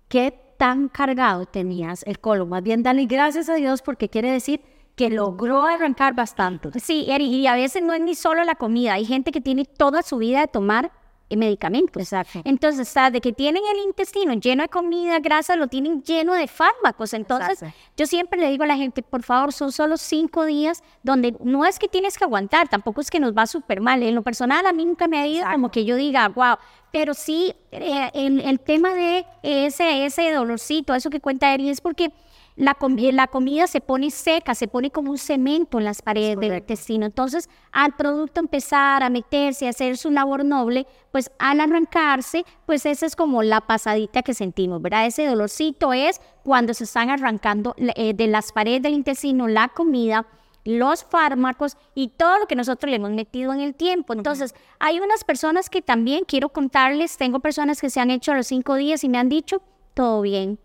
qué 0.09 0.35
tan 0.57 0.89
cargado 0.89 1.47
tenías 1.47 2.03
el 2.07 2.19
colon. 2.19 2.49
Más 2.49 2.63
bien, 2.63 2.83
dale 2.83 3.07
gracias 3.07 3.49
a 3.49 3.55
Dios 3.55 3.83
porque 3.83 4.09
quiere 4.09 4.31
decir 4.31 4.61
que 5.01 5.09
logró 5.09 5.63
arrancar 5.63 6.13
bastante. 6.15 6.79
Sí, 6.79 7.07
Eri, 7.09 7.25
y 7.25 7.47
a 7.47 7.55
veces 7.55 7.83
no 7.83 7.95
es 7.95 8.03
ni 8.03 8.15
solo 8.15 8.45
la 8.45 8.55
comida. 8.55 8.93
Hay 8.93 9.07
gente 9.07 9.33
que 9.33 9.41
tiene 9.41 9.65
toda 9.65 10.03
su 10.03 10.19
vida 10.19 10.41
de 10.41 10.47
tomar 10.47 10.93
medicamentos. 11.31 12.03
Exacto. 12.03 12.43
Entonces, 12.45 12.87
está 12.89 13.11
de 13.11 13.23
que 13.23 13.33
tienen 13.33 13.63
el 13.73 13.79
intestino 13.79 14.35
lleno 14.35 14.63
de 14.63 14.69
comida, 14.69 15.19
grasa, 15.21 15.57
lo 15.57 15.69
tienen 15.69 16.03
lleno 16.03 16.35
de 16.35 16.47
fármacos. 16.47 17.15
Entonces, 17.15 17.63
Exacto. 17.63 17.79
yo 17.97 18.05
siempre 18.05 18.39
le 18.39 18.51
digo 18.51 18.65
a 18.65 18.67
la 18.67 18.77
gente, 18.77 19.03
por 19.03 19.23
favor, 19.23 19.55
son 19.55 19.73
solo 19.73 19.97
cinco 19.97 20.45
días 20.45 20.83
donde 21.03 21.35
no 21.43 21.65
es 21.65 21.79
que 21.79 21.89
tienes 21.89 22.19
que 22.19 22.25
aguantar, 22.25 22.69
tampoco 22.69 23.01
es 23.01 23.11
que 23.11 23.21
nos 23.21 23.33
va 23.33 23.47
súper 23.47 23.81
mal. 23.81 24.03
En 24.03 24.15
lo 24.15 24.21
personal, 24.23 24.67
a 24.67 24.73
mí 24.75 24.85
nunca 24.85 25.09
me 25.09 25.19
ha 25.19 25.27
ido 25.27 25.39
Exacto. 25.39 25.55
como 25.55 25.71
que 25.71 25.87
yo 25.87 25.97
diga, 25.97 26.29
wow. 26.29 26.57
Pero 26.93 27.15
sí, 27.15 27.55
eh, 27.71 28.11
el, 28.13 28.41
el 28.41 28.61
tema 28.61 28.93
de 28.93 29.25
ese, 29.43 30.05
ese 30.05 30.31
dolorcito, 30.31 30.95
eso 30.95 31.09
que 31.09 31.21
cuenta 31.21 31.55
Eri, 31.55 31.71
es 31.71 31.81
porque 31.81 32.13
la, 32.61 32.75
com- 32.75 32.99
eh, 32.99 33.11
la 33.11 33.27
comida 33.27 33.66
se 33.66 33.81
pone 33.81 34.11
seca, 34.11 34.55
se 34.55 34.68
pone 34.68 34.90
como 34.90 35.11
un 35.11 35.16
cemento 35.16 35.79
en 35.79 35.85
las 35.85 36.03
paredes 36.03 36.38
del 36.38 36.59
intestino. 36.59 37.07
Entonces, 37.07 37.49
al 37.73 37.96
producto 37.96 38.38
empezar 38.38 39.03
a 39.03 39.09
meterse, 39.09 39.66
a 39.66 39.70
hacer 39.70 39.96
su 39.96 40.11
labor 40.11 40.44
noble, 40.44 40.87
pues 41.11 41.31
al 41.38 41.61
arrancarse, 41.61 42.44
pues 42.66 42.85
esa 42.85 43.07
es 43.07 43.16
como 43.16 43.42
la 43.42 43.62
pasadita 43.62 44.23
que 44.23 44.35
sentimos, 44.35 44.83
¿verdad? 44.83 45.07
Ese 45.07 45.27
dolorcito 45.27 45.94
es 45.94 46.20
cuando 46.44 46.75
se 46.75 46.85
están 46.85 47.09
arrancando 47.09 47.75
eh, 47.79 48.12
de 48.12 48.27
las 48.27 48.53
paredes 48.53 48.83
del 48.83 48.92
intestino 48.92 49.49
la 49.49 49.68
comida, 49.68 50.27
los 50.66 51.03
fármacos 51.05 51.79
y 51.94 52.09
todo 52.09 52.40
lo 52.40 52.46
que 52.46 52.57
nosotros 52.57 52.90
le 52.90 52.96
hemos 52.96 53.12
metido 53.12 53.55
en 53.55 53.61
el 53.61 53.75
tiempo. 53.75 54.12
Entonces, 54.12 54.55
hay 54.79 55.01
unas 55.01 55.25
personas 55.25 55.70
que 55.70 55.81
también 55.81 56.25
quiero 56.27 56.51
contarles, 56.51 57.16
tengo 57.16 57.40
personas 57.40 57.81
que 57.81 57.88
se 57.88 58.01
han 58.01 58.11
hecho 58.11 58.33
a 58.33 58.37
los 58.37 58.49
cinco 58.49 58.75
días 58.75 59.03
y 59.03 59.09
me 59.09 59.16
han 59.16 59.31
dicho, 59.31 59.62
todo 59.94 60.20
bien, 60.20 60.59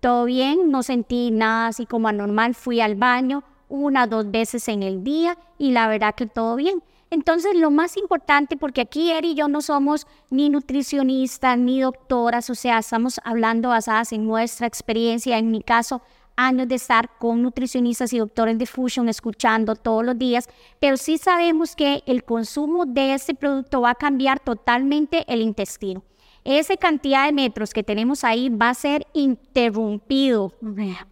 todo 0.00 0.24
bien, 0.24 0.70
no 0.70 0.82
sentí 0.82 1.30
nada 1.30 1.68
así 1.68 1.86
como 1.86 2.08
anormal, 2.08 2.54
fui 2.54 2.80
al 2.80 2.94
baño 2.94 3.42
una, 3.68 4.06
dos 4.06 4.30
veces 4.30 4.68
en 4.68 4.82
el 4.82 5.02
día 5.02 5.36
y 5.58 5.72
la 5.72 5.88
verdad 5.88 6.14
que 6.14 6.26
todo 6.26 6.56
bien. 6.56 6.82
Entonces, 7.10 7.54
lo 7.54 7.70
más 7.70 7.96
importante, 7.96 8.56
porque 8.56 8.80
aquí 8.80 9.12
Eri 9.12 9.30
y 9.30 9.34
yo 9.34 9.48
no 9.48 9.60
somos 9.60 10.06
ni 10.30 10.50
nutricionistas 10.50 11.56
ni 11.56 11.80
doctoras, 11.80 12.50
o 12.50 12.54
sea, 12.54 12.78
estamos 12.78 13.20
hablando 13.24 13.68
basadas 13.68 14.12
en 14.12 14.26
nuestra 14.26 14.66
experiencia, 14.66 15.38
en 15.38 15.50
mi 15.50 15.62
caso, 15.62 16.02
años 16.36 16.68
de 16.68 16.74
estar 16.74 17.10
con 17.18 17.42
nutricionistas 17.42 18.12
y 18.12 18.18
doctores 18.18 18.58
de 18.58 18.66
Fusion 18.66 19.08
escuchando 19.08 19.76
todos 19.76 20.04
los 20.04 20.18
días, 20.18 20.48
pero 20.80 20.96
sí 20.96 21.16
sabemos 21.16 21.76
que 21.76 22.02
el 22.06 22.24
consumo 22.24 22.86
de 22.86 23.14
este 23.14 23.34
producto 23.34 23.80
va 23.80 23.90
a 23.90 23.94
cambiar 23.94 24.40
totalmente 24.40 25.24
el 25.32 25.40
intestino. 25.40 26.02
Esa 26.46 26.76
cantidad 26.76 27.26
de 27.26 27.32
metros 27.32 27.74
que 27.74 27.82
tenemos 27.82 28.22
ahí 28.22 28.48
va 28.50 28.68
a 28.68 28.74
ser 28.74 29.04
interrumpido. 29.14 30.52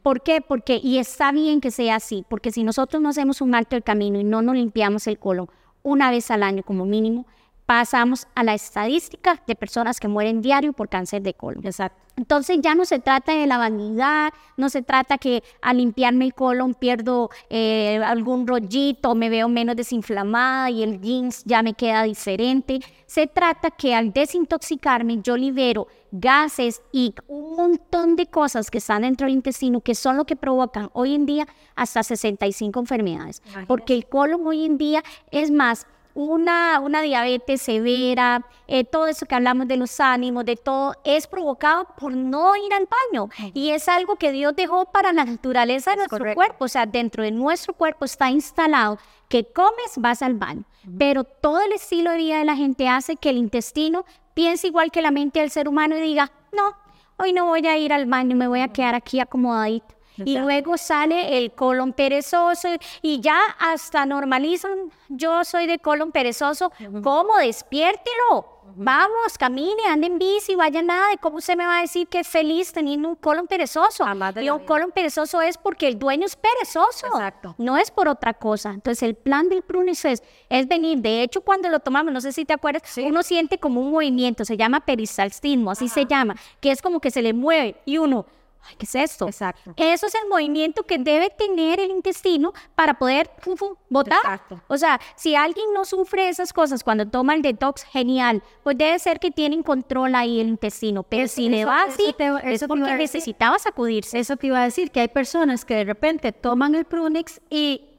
¿Por 0.00 0.22
qué? 0.22 0.40
Porque, 0.40 0.80
y 0.80 0.98
está 0.98 1.32
bien 1.32 1.60
que 1.60 1.72
sea 1.72 1.96
así, 1.96 2.24
porque 2.28 2.52
si 2.52 2.62
nosotros 2.62 3.02
no 3.02 3.08
hacemos 3.08 3.40
un 3.40 3.54
alto 3.56 3.74
del 3.74 3.82
camino 3.82 4.20
y 4.20 4.24
no 4.24 4.42
nos 4.42 4.54
limpiamos 4.54 5.08
el 5.08 5.18
colon 5.18 5.48
una 5.82 6.10
vez 6.12 6.30
al 6.30 6.44
año 6.44 6.62
como 6.62 6.86
mínimo, 6.86 7.26
pasamos 7.66 8.26
a 8.34 8.44
la 8.44 8.54
estadística 8.54 9.42
de 9.46 9.54
personas 9.54 10.00
que 10.00 10.08
mueren 10.08 10.42
diario 10.42 10.72
por 10.72 10.88
cáncer 10.88 11.22
de 11.22 11.34
colon. 11.34 11.64
Exacto. 11.64 12.04
Entonces 12.16 12.58
ya 12.62 12.76
no 12.76 12.84
se 12.84 13.00
trata 13.00 13.34
de 13.34 13.46
la 13.46 13.58
vanidad, 13.58 14.32
no 14.56 14.68
se 14.68 14.82
trata 14.82 15.18
que 15.18 15.42
al 15.60 15.78
limpiarme 15.78 16.26
el 16.26 16.34
colon 16.34 16.74
pierdo 16.74 17.30
eh, 17.50 18.00
algún 18.04 18.46
rollito, 18.46 19.16
me 19.16 19.28
veo 19.28 19.48
menos 19.48 19.74
desinflamada 19.74 20.70
y 20.70 20.84
el 20.84 21.00
jeans 21.00 21.42
ya 21.44 21.62
me 21.62 21.74
queda 21.74 22.04
diferente. 22.04 22.78
Se 23.06 23.26
trata 23.26 23.72
que 23.72 23.94
al 23.96 24.12
desintoxicarme 24.12 25.22
yo 25.22 25.36
libero 25.36 25.88
gases 26.12 26.82
y 26.92 27.14
un 27.26 27.56
montón 27.56 28.14
de 28.14 28.26
cosas 28.26 28.70
que 28.70 28.78
están 28.78 29.02
dentro 29.02 29.26
del 29.26 29.34
intestino 29.34 29.80
que 29.80 29.96
son 29.96 30.16
lo 30.16 30.24
que 30.24 30.36
provocan 30.36 30.90
hoy 30.92 31.14
en 31.16 31.26
día 31.26 31.48
hasta 31.74 32.04
65 32.04 32.78
enfermedades. 32.78 33.40
Imagínate. 33.44 33.66
Porque 33.66 33.94
el 33.94 34.06
colon 34.06 34.46
hoy 34.46 34.64
en 34.64 34.78
día 34.78 35.02
es 35.32 35.50
más 35.50 35.88
una, 36.14 36.80
una 36.80 37.02
diabetes 37.02 37.60
severa, 37.60 38.46
eh, 38.68 38.84
todo 38.84 39.08
eso 39.08 39.26
que 39.26 39.34
hablamos 39.34 39.66
de 39.66 39.76
los 39.76 39.98
ánimos, 39.98 40.44
de 40.44 40.56
todo, 40.56 40.94
es 41.04 41.26
provocado 41.26 41.88
por 41.98 42.14
no 42.14 42.56
ir 42.56 42.72
al 42.72 42.86
baño. 42.86 43.28
Y 43.52 43.70
es 43.70 43.88
algo 43.88 44.16
que 44.16 44.32
Dios 44.32 44.54
dejó 44.56 44.86
para 44.86 45.12
la 45.12 45.24
naturaleza 45.24 45.90
de 45.90 45.96
nuestro 45.98 46.18
correcto. 46.18 46.36
cuerpo. 46.36 46.64
O 46.64 46.68
sea, 46.68 46.86
dentro 46.86 47.24
de 47.24 47.32
nuestro 47.32 47.74
cuerpo 47.74 48.04
está 48.04 48.30
instalado 48.30 48.98
que 49.28 49.44
comes, 49.44 49.92
vas 49.96 50.22
al 50.22 50.34
baño. 50.34 50.64
Pero 50.98 51.24
todo 51.24 51.60
el 51.60 51.72
estilo 51.72 52.10
de 52.12 52.18
vida 52.18 52.38
de 52.38 52.44
la 52.44 52.56
gente 52.56 52.88
hace 52.88 53.16
que 53.16 53.30
el 53.30 53.36
intestino 53.36 54.04
piense 54.34 54.68
igual 54.68 54.90
que 54.90 55.02
la 55.02 55.10
mente 55.10 55.40
del 55.40 55.50
ser 55.50 55.68
humano 55.68 55.96
y 55.96 56.00
diga, 56.00 56.30
no, 56.52 56.76
hoy 57.16 57.32
no 57.32 57.46
voy 57.46 57.66
a 57.66 57.76
ir 57.76 57.92
al 57.92 58.06
baño, 58.06 58.36
me 58.36 58.48
voy 58.48 58.60
a 58.60 58.68
quedar 58.68 58.94
aquí 58.94 59.20
acomodadito. 59.20 59.93
Y 60.16 60.38
luego 60.38 60.76
sale 60.76 61.38
el 61.38 61.52
colon 61.52 61.92
perezoso 61.92 62.68
y 63.02 63.20
ya 63.20 63.38
hasta 63.58 64.06
normalizan, 64.06 64.90
yo 65.08 65.44
soy 65.44 65.66
de 65.66 65.78
colon 65.78 66.12
perezoso, 66.12 66.72
¿cómo? 67.02 67.36
Despiértelo. 67.38 68.54
Vamos, 68.76 69.36
camine, 69.38 69.86
ande 69.88 70.06
en 70.06 70.18
bici, 70.18 70.54
vaya 70.56 70.82
nada. 70.82 71.12
¿Y 71.12 71.18
cómo 71.18 71.36
usted 71.36 71.56
me 71.56 71.66
va 71.66 71.78
a 71.78 71.80
decir 71.82 72.08
que 72.08 72.20
es 72.20 72.28
feliz 72.28 72.72
teniendo 72.72 73.08
un 73.08 73.14
colon 73.14 73.46
perezoso? 73.46 74.04
Y 74.40 74.48
un 74.48 74.60
colon 74.60 74.90
perezoso 74.90 75.42
es 75.42 75.58
porque 75.58 75.86
el 75.86 75.98
dueño 75.98 76.24
es 76.24 76.34
perezoso. 76.34 77.06
Exacto. 77.06 77.54
No 77.58 77.76
es 77.76 77.90
por 77.90 78.08
otra 78.08 78.34
cosa. 78.34 78.70
Entonces, 78.70 79.02
el 79.02 79.14
plan 79.14 79.48
del 79.48 79.62
prunis 79.62 80.04
es, 80.06 80.22
es 80.48 80.66
venir. 80.66 80.98
De 80.98 81.22
hecho, 81.22 81.42
cuando 81.42 81.68
lo 81.68 81.80
tomamos, 81.80 82.12
no 82.12 82.20
sé 82.20 82.32
si 82.32 82.44
te 82.44 82.54
acuerdas, 82.54 82.82
uno 82.98 83.22
siente 83.22 83.58
como 83.58 83.80
un 83.80 83.90
movimiento, 83.92 84.44
se 84.44 84.56
llama 84.56 84.80
peristaltismo, 84.80 85.70
así 85.70 85.88
se 85.88 86.06
llama, 86.06 86.34
que 86.60 86.70
es 86.70 86.80
como 86.80 87.00
que 87.00 87.10
se 87.10 87.22
le 87.22 87.32
mueve 87.32 87.76
y 87.84 87.98
uno, 87.98 88.26
ay, 88.68 88.76
¿qué 88.76 88.84
es 88.86 88.94
esto? 88.94 89.26
Exacto. 89.26 89.72
Eso 89.76 90.06
es 90.06 90.14
el 90.14 90.28
movimiento 90.28 90.82
que 90.84 90.98
debe 90.98 91.30
tener 91.30 91.80
el 91.80 91.90
intestino 91.90 92.52
para 92.74 92.94
poder 92.94 93.30
fu, 93.38 93.56
fu, 93.56 93.76
botar. 93.88 94.18
Exacto. 94.18 94.60
O 94.68 94.76
sea, 94.76 95.00
si 95.16 95.34
alguien 95.34 95.66
no 95.74 95.84
sufre 95.84 96.28
esas 96.28 96.52
cosas 96.52 96.82
cuando 96.84 97.06
toma 97.06 97.34
el 97.34 97.42
detox, 97.42 97.82
genial, 97.84 98.42
pues 98.62 98.76
debe 98.78 98.98
ser 98.98 99.20
que 99.20 99.30
tienen 99.30 99.62
control 99.62 100.14
ahí 100.14 100.40
el 100.40 100.48
intestino. 100.48 101.02
Pero 101.02 101.24
Eso- 101.24 101.36
si 101.36 101.48
le 101.48 101.64
va 101.64 101.84
eso 101.84 101.94
así, 101.94 102.14
te- 102.16 102.26
es 102.26 102.44
eso 102.62 102.64
iba 102.64 102.68
porque 102.68 102.82
decir. 102.84 102.98
necesitaba 102.98 103.58
sacudirse. 103.58 104.18
Eso 104.18 104.36
te 104.36 104.46
iba 104.48 104.60
a 104.60 104.64
decir, 104.64 104.90
que 104.90 105.00
hay 105.00 105.08
personas 105.08 105.64
que 105.64 105.74
de 105.74 105.84
repente 105.84 106.32
toman 106.32 106.74
el 106.74 106.84
Prunix 106.84 107.40
y 107.50 107.90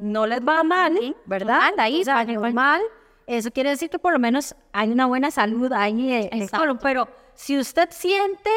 no 0.00 0.26
les 0.26 0.40
va 0.40 0.62
mal, 0.62 1.16
¿verdad? 1.26 1.60
Anda 1.62 1.84
ahí, 1.84 2.02
O 2.02 2.04
sea, 2.04 2.24
normal. 2.24 2.80
Eso 3.26 3.50
quiere 3.52 3.70
decir 3.70 3.88
que 3.88 3.98
por 3.98 4.12
lo 4.12 4.18
menos 4.18 4.54
hay 4.72 4.90
una 4.90 5.06
buena 5.06 5.30
salud 5.30 5.72
ahí 5.72 6.12
Exacto. 6.30 6.58
colon. 6.58 6.78
Pero 6.82 7.08
si 7.34 7.56
usted 7.58 7.88
siente, 7.90 8.50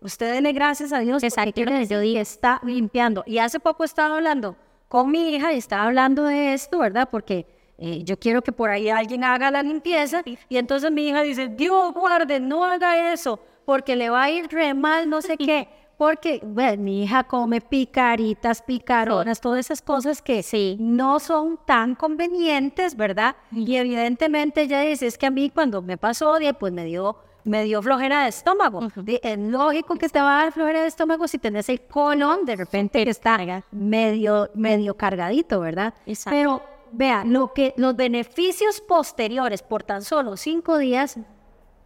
usted 0.00 0.32
dele 0.32 0.52
gracias 0.52 0.92
a 0.92 1.00
Dios 1.00 1.22
porque 1.22 1.52
quiere 1.52 1.86
yo 1.86 2.00
está 2.00 2.60
limpiando. 2.64 3.22
Y 3.26 3.38
hace 3.38 3.60
poco 3.60 3.84
estaba 3.84 4.16
hablando 4.16 4.56
con 4.88 5.10
mi 5.10 5.34
hija 5.34 5.52
y 5.52 5.58
estaba 5.58 5.84
hablando 5.84 6.24
de 6.24 6.54
esto, 6.54 6.78
¿verdad? 6.78 7.08
Porque 7.10 7.46
eh, 7.78 8.02
yo 8.04 8.18
quiero 8.18 8.42
que 8.42 8.52
por 8.52 8.70
ahí 8.70 8.88
alguien 8.88 9.22
haga 9.24 9.50
la 9.50 9.62
limpieza. 9.62 10.22
Y 10.48 10.56
entonces 10.56 10.90
mi 10.90 11.08
hija 11.08 11.22
dice, 11.22 11.48
Dios 11.48 11.92
guarde, 11.92 12.40
no 12.40 12.64
haga 12.64 13.12
eso, 13.12 13.38
porque 13.64 13.94
le 13.96 14.10
va 14.10 14.24
a 14.24 14.30
ir 14.30 14.48
re 14.48 14.74
mal, 14.74 15.08
no 15.08 15.22
sé 15.22 15.36
qué. 15.36 15.68
Porque 15.96 16.40
bueno, 16.44 16.82
mi 16.84 17.02
hija 17.02 17.24
come 17.24 17.60
picaritas, 17.60 18.62
picaronas, 18.62 19.40
todas 19.40 19.60
esas 19.60 19.82
cosas 19.82 20.22
que 20.22 20.42
Sí. 20.44 20.76
no 20.78 21.18
son 21.18 21.58
tan 21.66 21.96
convenientes, 21.96 22.96
¿verdad? 22.96 23.34
Y 23.50 23.74
evidentemente 23.76 24.62
ella 24.62 24.80
dice, 24.80 25.06
es 25.08 25.18
que 25.18 25.26
a 25.26 25.30
mí 25.30 25.50
cuando 25.50 25.82
me 25.82 25.96
pasó, 25.96 26.36
pues 26.58 26.72
me 26.72 26.84
dio, 26.84 27.16
me 27.44 27.64
dio 27.64 27.82
flojera 27.82 28.24
de 28.24 28.28
estómago. 28.28 28.88
Es 29.06 29.38
lógico 29.38 29.96
que 29.96 30.08
te 30.08 30.20
va 30.20 30.40
a 30.40 30.44
dar 30.44 30.52
flojera 30.52 30.82
de 30.82 30.88
estómago 30.88 31.26
si 31.28 31.38
tenés 31.38 31.68
el 31.68 31.80
colon 31.82 32.44
de 32.44 32.56
repente 32.56 33.04
que 33.04 33.10
está 33.10 33.38
medio, 33.70 34.50
medio 34.54 34.96
cargadito, 34.96 35.60
¿verdad? 35.60 35.94
Exacto. 36.06 36.36
Pero 36.36 36.62
vea, 36.92 37.24
lo 37.24 37.52
que, 37.52 37.74
los 37.76 37.96
beneficios 37.96 38.80
posteriores 38.80 39.62
por 39.62 39.82
tan 39.82 40.02
solo 40.02 40.36
cinco 40.36 40.78
días 40.78 41.18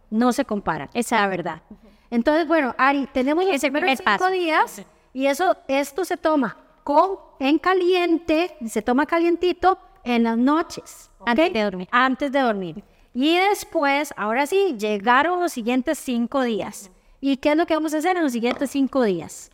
no 0.09 0.33
se 0.33 0.45
comparan. 0.45 0.89
Esa 0.93 1.15
es 1.15 1.21
la 1.21 1.27
verdad. 1.27 1.61
Entonces, 2.09 2.47
bueno, 2.47 2.75
Ari, 2.77 3.07
tenemos 3.11 3.45
los 3.45 3.55
Ese 3.55 3.71
primeros 3.71 3.97
primer 3.97 3.97
cinco 3.97 4.25
paso. 4.25 4.31
días 4.31 4.81
y 5.13 5.25
eso, 5.25 5.57
esto 5.67 6.05
se 6.05 6.17
toma 6.17 6.57
con, 6.83 7.17
en 7.39 7.57
caliente, 7.59 8.55
se 8.67 8.81
toma 8.81 9.05
calientito 9.05 9.79
en 10.03 10.23
las 10.23 10.37
noches. 10.37 11.09
Antes 11.25 11.53
de 11.53 11.63
dormir. 11.63 11.87
Antes 11.91 12.31
de 12.31 12.39
dormir. 12.39 12.83
Y 13.13 13.37
después, 13.37 14.13
ahora 14.17 14.47
sí, 14.47 14.75
llegaron 14.77 15.39
los 15.39 15.53
siguientes 15.53 15.99
cinco 15.99 16.41
días. 16.41 16.89
¿Y 17.21 17.37
qué 17.37 17.51
es 17.51 17.57
lo 17.57 17.65
que 17.65 17.75
vamos 17.75 17.93
a 17.93 17.99
hacer 17.99 18.17
en 18.17 18.23
los 18.23 18.31
siguientes 18.31 18.71
cinco 18.71 19.03
días? 19.03 19.51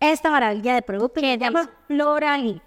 Esta 0.00 0.30
maravilla 0.30 0.74
de 0.74 0.82
producto 0.82 1.20
que 1.20 1.32
se 1.32 1.38
llama 1.38 1.70
Floralí. 1.86 2.60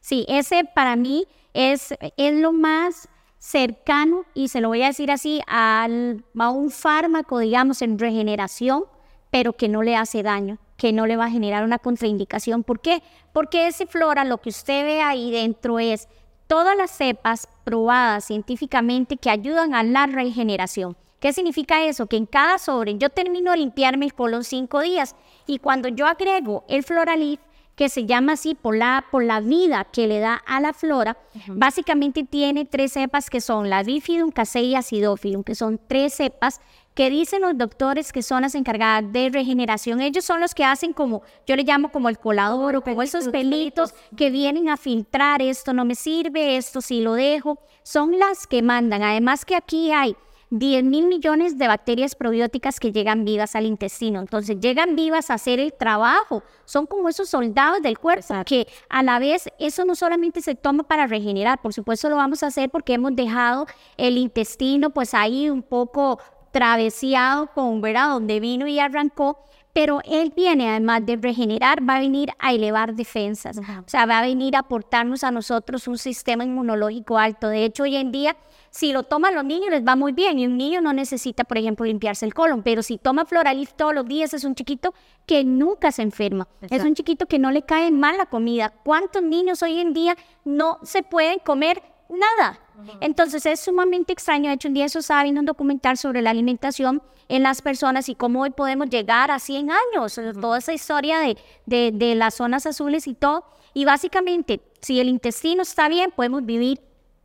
Sí, 0.00 0.26
ese 0.28 0.64
para 0.64 0.96
mí 0.96 1.26
es, 1.54 1.94
es 2.16 2.34
lo 2.34 2.52
más 2.52 3.08
cercano, 3.38 4.24
y 4.34 4.48
se 4.48 4.60
lo 4.60 4.68
voy 4.68 4.82
a 4.82 4.86
decir 4.86 5.10
así, 5.10 5.40
al, 5.46 6.24
a 6.38 6.50
un 6.50 6.70
fármaco, 6.70 7.38
digamos, 7.38 7.82
en 7.82 7.98
regeneración, 7.98 8.84
pero 9.30 9.52
que 9.52 9.68
no 9.68 9.82
le 9.82 9.96
hace 9.96 10.22
daño, 10.22 10.58
que 10.76 10.92
no 10.92 11.06
le 11.06 11.16
va 11.16 11.26
a 11.26 11.30
generar 11.30 11.62
una 11.62 11.78
contraindicación. 11.78 12.64
¿Por 12.64 12.80
qué? 12.80 13.02
Porque 13.32 13.66
ese 13.66 13.86
flora, 13.86 14.24
lo 14.24 14.38
que 14.38 14.48
usted 14.48 14.84
ve 14.84 15.02
ahí 15.02 15.30
dentro 15.30 15.78
es 15.78 16.08
todas 16.46 16.76
las 16.76 16.90
cepas 16.90 17.48
probadas 17.64 18.26
científicamente 18.26 19.16
que 19.16 19.30
ayudan 19.30 19.74
a 19.74 19.82
la 19.82 20.06
regeneración. 20.06 20.96
¿Qué 21.20 21.32
significa 21.32 21.84
eso? 21.84 22.06
Que 22.06 22.16
en 22.16 22.26
cada 22.26 22.58
sobre 22.58 22.98
yo 22.98 23.08
termino 23.08 23.52
de 23.52 23.58
limpiarme 23.58 24.04
el 24.06 24.14
colon 24.14 24.44
cinco 24.44 24.80
días 24.80 25.16
y 25.46 25.58
cuando 25.58 25.88
yo 25.88 26.06
agrego 26.06 26.64
el 26.68 26.82
Floralif, 26.82 27.40
que 27.76 27.88
se 27.88 28.06
llama 28.06 28.34
así 28.34 28.54
por 28.54 28.76
la, 28.76 29.06
por 29.10 29.24
la 29.24 29.40
vida 29.40 29.84
que 29.84 30.06
le 30.06 30.20
da 30.20 30.34
a 30.34 30.60
la 30.60 30.72
flora, 30.72 31.16
básicamente 31.48 32.22
tiene 32.22 32.64
tres 32.64 32.92
cepas 32.92 33.30
que 33.30 33.40
son 33.40 33.68
la 33.68 33.82
bifidum, 33.82 34.30
casei 34.30 34.66
y 34.66 34.74
acidophilum, 34.76 35.42
que 35.42 35.54
son 35.54 35.80
tres 35.88 36.14
cepas 36.14 36.60
que 36.94 37.10
dicen 37.10 37.42
los 37.42 37.58
doctores 37.58 38.12
que 38.12 38.22
son 38.22 38.42
las 38.42 38.54
encargadas 38.54 39.12
de 39.12 39.30
regeneración. 39.30 40.00
Ellos 40.00 40.24
son 40.24 40.40
los 40.40 40.54
que 40.54 40.64
hacen 40.64 40.92
como, 40.92 41.22
yo 41.46 41.56
le 41.56 41.64
llamo 41.64 41.90
como 41.90 42.08
el 42.08 42.18
colador 42.18 42.76
o 42.76 42.82
como 42.82 43.02
esos 43.02 43.28
pelitos 43.28 43.94
que 44.16 44.30
vienen 44.30 44.68
a 44.68 44.76
filtrar 44.76 45.42
esto 45.42 45.72
no 45.72 45.84
me 45.84 45.94
sirve, 45.94 46.56
esto 46.56 46.80
sí 46.80 47.00
lo 47.00 47.14
dejo. 47.14 47.58
Son 47.82 48.18
las 48.18 48.46
que 48.46 48.62
mandan. 48.62 49.02
Además 49.02 49.44
que 49.44 49.56
aquí 49.56 49.92
hay 49.92 50.16
10 50.50 50.84
mil 50.84 51.06
millones 51.06 51.58
de 51.58 51.66
bacterias 51.66 52.14
probióticas 52.14 52.78
que 52.78 52.92
llegan 52.92 53.24
vivas 53.24 53.56
al 53.56 53.66
intestino. 53.66 54.20
Entonces 54.20 54.60
llegan 54.60 54.94
vivas 54.94 55.30
a 55.30 55.34
hacer 55.34 55.58
el 55.58 55.72
trabajo. 55.72 56.42
Son 56.64 56.86
como 56.86 57.08
esos 57.08 57.28
soldados 57.28 57.82
del 57.82 57.98
cuerpo 57.98 58.34
que 58.46 58.68
a 58.88 59.02
la 59.02 59.18
vez 59.18 59.48
eso 59.58 59.84
no 59.84 59.94
solamente 59.94 60.40
se 60.40 60.54
toma 60.54 60.84
para 60.84 61.06
regenerar, 61.06 61.60
por 61.60 61.72
supuesto 61.72 62.08
lo 62.08 62.16
vamos 62.16 62.42
a 62.42 62.46
hacer 62.46 62.70
porque 62.70 62.94
hemos 62.94 63.16
dejado 63.16 63.66
el 63.96 64.16
intestino 64.16 64.90
pues 64.90 65.14
ahí 65.14 65.50
un 65.50 65.62
poco 65.62 66.20
traveseado 66.54 67.48
con, 67.48 67.80
¿verdad? 67.80 68.10
Donde 68.10 68.38
vino 68.38 68.68
y 68.68 68.78
arrancó, 68.78 69.40
pero 69.72 69.98
él 70.04 70.32
viene, 70.36 70.70
además 70.70 71.04
de 71.04 71.16
regenerar, 71.16 71.82
va 71.82 71.96
a 71.96 71.98
venir 71.98 72.30
a 72.38 72.52
elevar 72.52 72.94
defensas, 72.94 73.58
o 73.58 73.88
sea, 73.88 74.06
va 74.06 74.20
a 74.20 74.22
venir 74.22 74.54
a 74.54 74.60
aportarnos 74.60 75.24
a 75.24 75.32
nosotros 75.32 75.88
un 75.88 75.98
sistema 75.98 76.44
inmunológico 76.44 77.18
alto. 77.18 77.48
De 77.48 77.64
hecho, 77.64 77.82
hoy 77.82 77.96
en 77.96 78.12
día, 78.12 78.36
si 78.70 78.92
lo 78.92 79.02
toman 79.02 79.34
los 79.34 79.44
niños, 79.44 79.70
les 79.70 79.84
va 79.84 79.96
muy 79.96 80.12
bien, 80.12 80.38
y 80.38 80.46
un 80.46 80.56
niño 80.56 80.80
no 80.80 80.92
necesita, 80.92 81.42
por 81.42 81.58
ejemplo, 81.58 81.84
limpiarse 81.86 82.24
el 82.24 82.34
colon, 82.34 82.62
pero 82.62 82.84
si 82.84 82.98
toma 82.98 83.24
Floralif 83.24 83.72
todos 83.72 83.92
los 83.92 84.06
días, 84.06 84.32
es 84.32 84.44
un 84.44 84.54
chiquito 84.54 84.94
que 85.26 85.42
nunca 85.42 85.90
se 85.90 86.02
enferma, 86.02 86.46
es 86.70 86.84
un 86.84 86.94
chiquito 86.94 87.26
que 87.26 87.40
no 87.40 87.50
le 87.50 87.62
cae 87.62 87.90
mal 87.90 88.16
la 88.16 88.26
comida. 88.26 88.72
¿Cuántos 88.84 89.24
niños 89.24 89.60
hoy 89.64 89.80
en 89.80 89.92
día 89.92 90.16
no 90.44 90.78
se 90.84 91.02
pueden 91.02 91.40
comer 91.40 91.82
nada? 92.08 92.60
Entonces 93.00 93.46
es 93.46 93.60
sumamente 93.60 94.12
extraño. 94.12 94.48
De 94.48 94.54
hecho, 94.54 94.68
un 94.68 94.74
día 94.74 94.84
eso 94.84 94.98
estaba 94.98 95.22
viendo 95.22 95.40
un 95.40 95.46
documental 95.46 95.96
sobre 95.96 96.22
la 96.22 96.30
alimentación 96.30 97.02
en 97.28 97.42
las 97.42 97.62
personas 97.62 98.08
y 98.08 98.14
cómo 98.14 98.42
hoy 98.42 98.50
podemos 98.50 98.88
llegar 98.88 99.30
a 99.30 99.38
100 99.38 99.70
años, 99.70 100.20
toda 100.40 100.58
esa 100.58 100.72
historia 100.72 101.20
de, 101.20 101.92
de, 101.92 102.14
las 102.14 102.34
zonas 102.34 102.66
azules 102.66 103.06
y 103.06 103.14
todo. 103.14 103.44
Y 103.72 103.84
básicamente, 103.84 104.60
si 104.80 105.00
el 105.00 105.08
intestino 105.08 105.62
está 105.62 105.88
bien, 105.88 106.12
podemos 106.14 106.44
vivir 106.44 106.80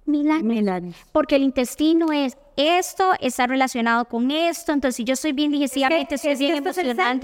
mil 0.06 0.30
años. 0.70 0.96
Porque 1.12 1.36
el 1.36 1.44
intestino 1.44 2.12
es 2.12 2.38
esto, 2.56 3.14
está 3.20 3.48
relacionado 3.48 4.06
con 4.06 4.32
esto. 4.32 4.72
Entonces, 4.72 4.96
si 4.96 5.04
yo 5.04 5.14
estoy 5.14 5.34
bien 5.34 5.52
digestivamente, 5.52 6.16
estoy 6.16 6.36
bien 6.36 6.56
emocional, 6.56 7.20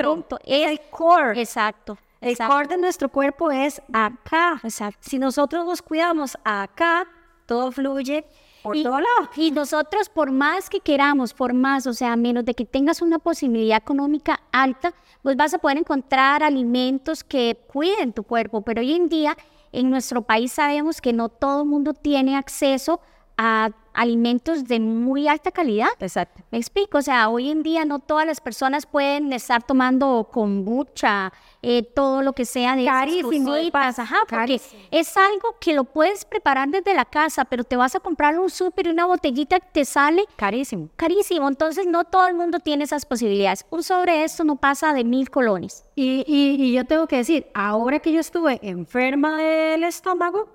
es, 0.45 0.67
el 0.69 0.79
core. 0.89 1.39
Exacto. 1.39 1.97
El 2.21 2.37
core 2.37 2.67
de 2.67 2.77
nuestro 2.77 3.09
cuerpo 3.09 3.51
es 3.51 3.81
acá. 3.91 4.59
Exacto. 4.63 4.99
Si 5.01 5.19
nosotros 5.19 5.65
nos 5.65 5.81
cuidamos 5.81 6.37
acá, 6.43 7.07
todo 7.45 7.71
fluye 7.71 8.25
por 8.63 8.75
y, 8.75 8.83
todo 8.83 8.99
lado. 8.99 9.29
Y 9.35 9.51
nosotros, 9.51 10.09
por 10.09 10.31
más 10.31 10.69
que 10.69 10.79
queramos, 10.79 11.33
por 11.33 11.53
más, 11.53 11.87
o 11.87 11.93
sea, 11.93 12.15
menos 12.15 12.45
de 12.45 12.53
que 12.53 12.65
tengas 12.65 13.01
una 13.01 13.19
posibilidad 13.19 13.77
económica 13.77 14.41
alta, 14.51 14.93
pues 15.21 15.35
vas 15.35 15.53
a 15.53 15.59
poder 15.59 15.77
encontrar 15.77 16.43
alimentos 16.43 17.23
que 17.23 17.57
cuiden 17.67 18.13
tu 18.13 18.23
cuerpo. 18.23 18.61
Pero 18.61 18.81
hoy 18.81 18.93
en 18.93 19.09
día, 19.09 19.37
en 19.71 19.89
nuestro 19.89 20.23
país 20.23 20.53
sabemos 20.53 21.01
que 21.01 21.13
no 21.13 21.29
todo 21.29 21.61
el 21.61 21.69
mundo 21.69 21.93
tiene 21.93 22.35
acceso 22.35 23.01
a 23.37 23.71
alimentos 23.95 24.65
de 24.65 24.79
muy 24.79 25.27
alta 25.27 25.51
calidad. 25.51 25.89
Exacto. 25.99 26.43
Me 26.51 26.57
explico, 26.57 26.99
o 26.99 27.01
sea, 27.01 27.29
hoy 27.29 27.49
en 27.49 27.63
día 27.63 27.85
no 27.85 27.99
todas 27.99 28.25
las 28.25 28.41
personas 28.41 28.85
pueden 28.85 29.33
estar 29.33 29.63
tomando 29.63 30.29
kombucha, 30.31 31.31
eh, 31.61 31.83
todo 31.83 32.21
lo 32.21 32.33
que 32.33 32.45
sea 32.45 32.75
de 32.75 32.85
carísimo, 32.85 33.53
ajá, 33.73 34.17
porque 34.29 34.61
es 34.91 35.17
algo 35.17 35.55
que 35.59 35.73
lo 35.73 35.83
puedes 35.83 36.23
preparar 36.25 36.69
desde 36.69 36.93
la 36.93 37.05
casa, 37.05 37.45
pero 37.45 37.63
te 37.63 37.75
vas 37.75 37.95
a 37.95 37.99
comprar 37.99 38.37
un 38.39 38.49
súper 38.49 38.87
y 38.87 38.89
una 38.91 39.05
botellita 39.05 39.59
que 39.59 39.67
te 39.71 39.85
sale 39.85 40.25
carísimo. 40.35 40.89
Carísimo, 40.95 41.47
entonces 41.47 41.87
no 41.87 42.03
todo 42.03 42.27
el 42.27 42.35
mundo 42.35 42.59
tiene 42.59 42.83
esas 42.83 43.05
posibilidades. 43.05 43.65
Un 43.71 43.81
sobre 43.83 44.23
esto 44.23 44.43
no 44.43 44.57
pasa 44.57 44.93
de 44.93 45.03
mil 45.03 45.29
colones. 45.29 45.85
Y, 45.95 46.23
y, 46.27 46.63
y 46.63 46.73
yo 46.73 46.85
tengo 46.85 47.07
que 47.07 47.17
decir, 47.17 47.47
ahora 47.53 47.99
que 47.99 48.11
yo 48.11 48.19
estuve 48.19 48.59
enferma 48.61 49.37
del 49.37 49.83
estómago, 49.83 50.49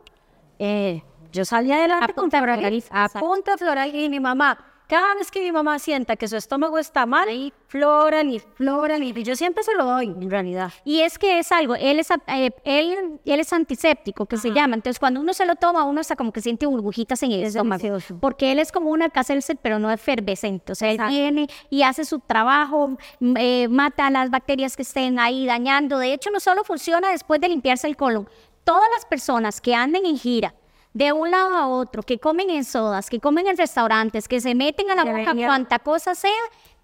eh, 0.59 1.03
yo 1.33 1.45
salía 1.45 1.77
adelante 1.77 2.15
con 2.15 2.31
Floralif. 2.31 2.89
A 2.91 3.09
punta 3.09 3.57
floral 3.57 3.95
y 3.95 4.09
mi 4.09 4.21
mamá. 4.21 4.59
Cada 4.91 5.15
vez 5.15 5.31
que 5.31 5.41
mi 5.41 5.53
mamá 5.53 5.79
sienta 5.79 6.17
que 6.17 6.27
su 6.27 6.37
estómago 6.37 6.77
está 6.77 7.07
mal, 7.07 7.29
Floralif, 7.69 8.45
Floralif. 8.55 9.19
Y 9.19 9.23
yo 9.23 9.37
siempre 9.37 9.63
se 9.63 9.73
lo 9.77 9.85
doy, 9.85 10.07
en 10.07 10.29
realidad. 10.29 10.73
Y 10.85 11.03
es 11.03 11.17
que 11.17 11.39
es 11.39 11.53
algo, 11.53 11.77
él 11.77 12.01
es, 12.01 12.11
eh, 12.11 12.51
él, 12.65 13.21
él 13.25 13.41
es 13.41 13.53
antiséptico, 13.53 14.27
que 14.27 14.37
se 14.37 14.51
llama. 14.51 14.75
Entonces, 14.75 14.99
cuando 14.99 15.21
uno 15.21 15.33
se 15.33 15.47
lo 15.47 15.55
toma, 15.55 15.85
uno 15.85 16.01
está 16.01 16.17
como 16.17 16.33
que 16.33 16.41
siente 16.41 16.67
burbujitas 16.67 17.23
en 17.23 17.31
el 17.31 17.45
estómago. 17.45 17.99
Porque 18.21 18.51
él 18.51 18.59
es 18.59 18.73
como 18.73 18.91
un 18.91 19.01
alcacelser, 19.03 19.59
pero 19.63 19.79
no 19.79 19.93
efervescente. 19.93 20.73
O 20.73 20.75
sea, 20.75 20.91
él 20.91 21.01
viene 21.07 21.47
y 21.71 21.85
hace 21.85 22.05
su 22.05 22.19
trabajo, 22.19 22.97
eh, 23.37 23.69
mata 23.69 24.09
a 24.09 24.11
las 24.11 24.29
bacterias 24.29 24.75
que 24.75 24.83
estén 24.83 25.21
ahí 25.21 25.47
dañando. 25.47 26.01
De 26.01 26.13
hecho, 26.13 26.31
no 26.33 26.41
solo 26.41 26.65
funciona 26.65 27.11
después 27.11 27.41
de 27.41 27.49
limpiarse 27.49 27.87
el 27.87 27.97
colon. 27.97 28.29
Todas 28.65 28.89
las 28.93 29.07
personas 29.07 29.61
que 29.61 29.73
anden 29.73 30.05
en 30.05 30.19
gira, 30.19 30.53
de 30.93 31.13
un 31.13 31.31
lado 31.31 31.55
a 31.57 31.69
otro, 31.69 32.03
que 32.03 32.19
comen 32.19 32.51
en 32.51 32.65
sodas, 32.65 33.09
que 33.09 33.21
comen 33.21 33.47
en 33.47 33.57
restaurantes, 33.57 34.27
que 34.27 34.41
se 34.41 34.55
meten 34.55 34.91
a 34.91 34.97
la 34.97 35.05
boca 35.05 35.35
cuanta 35.35 35.79
cosa 35.79 36.15
sea, 36.15 36.31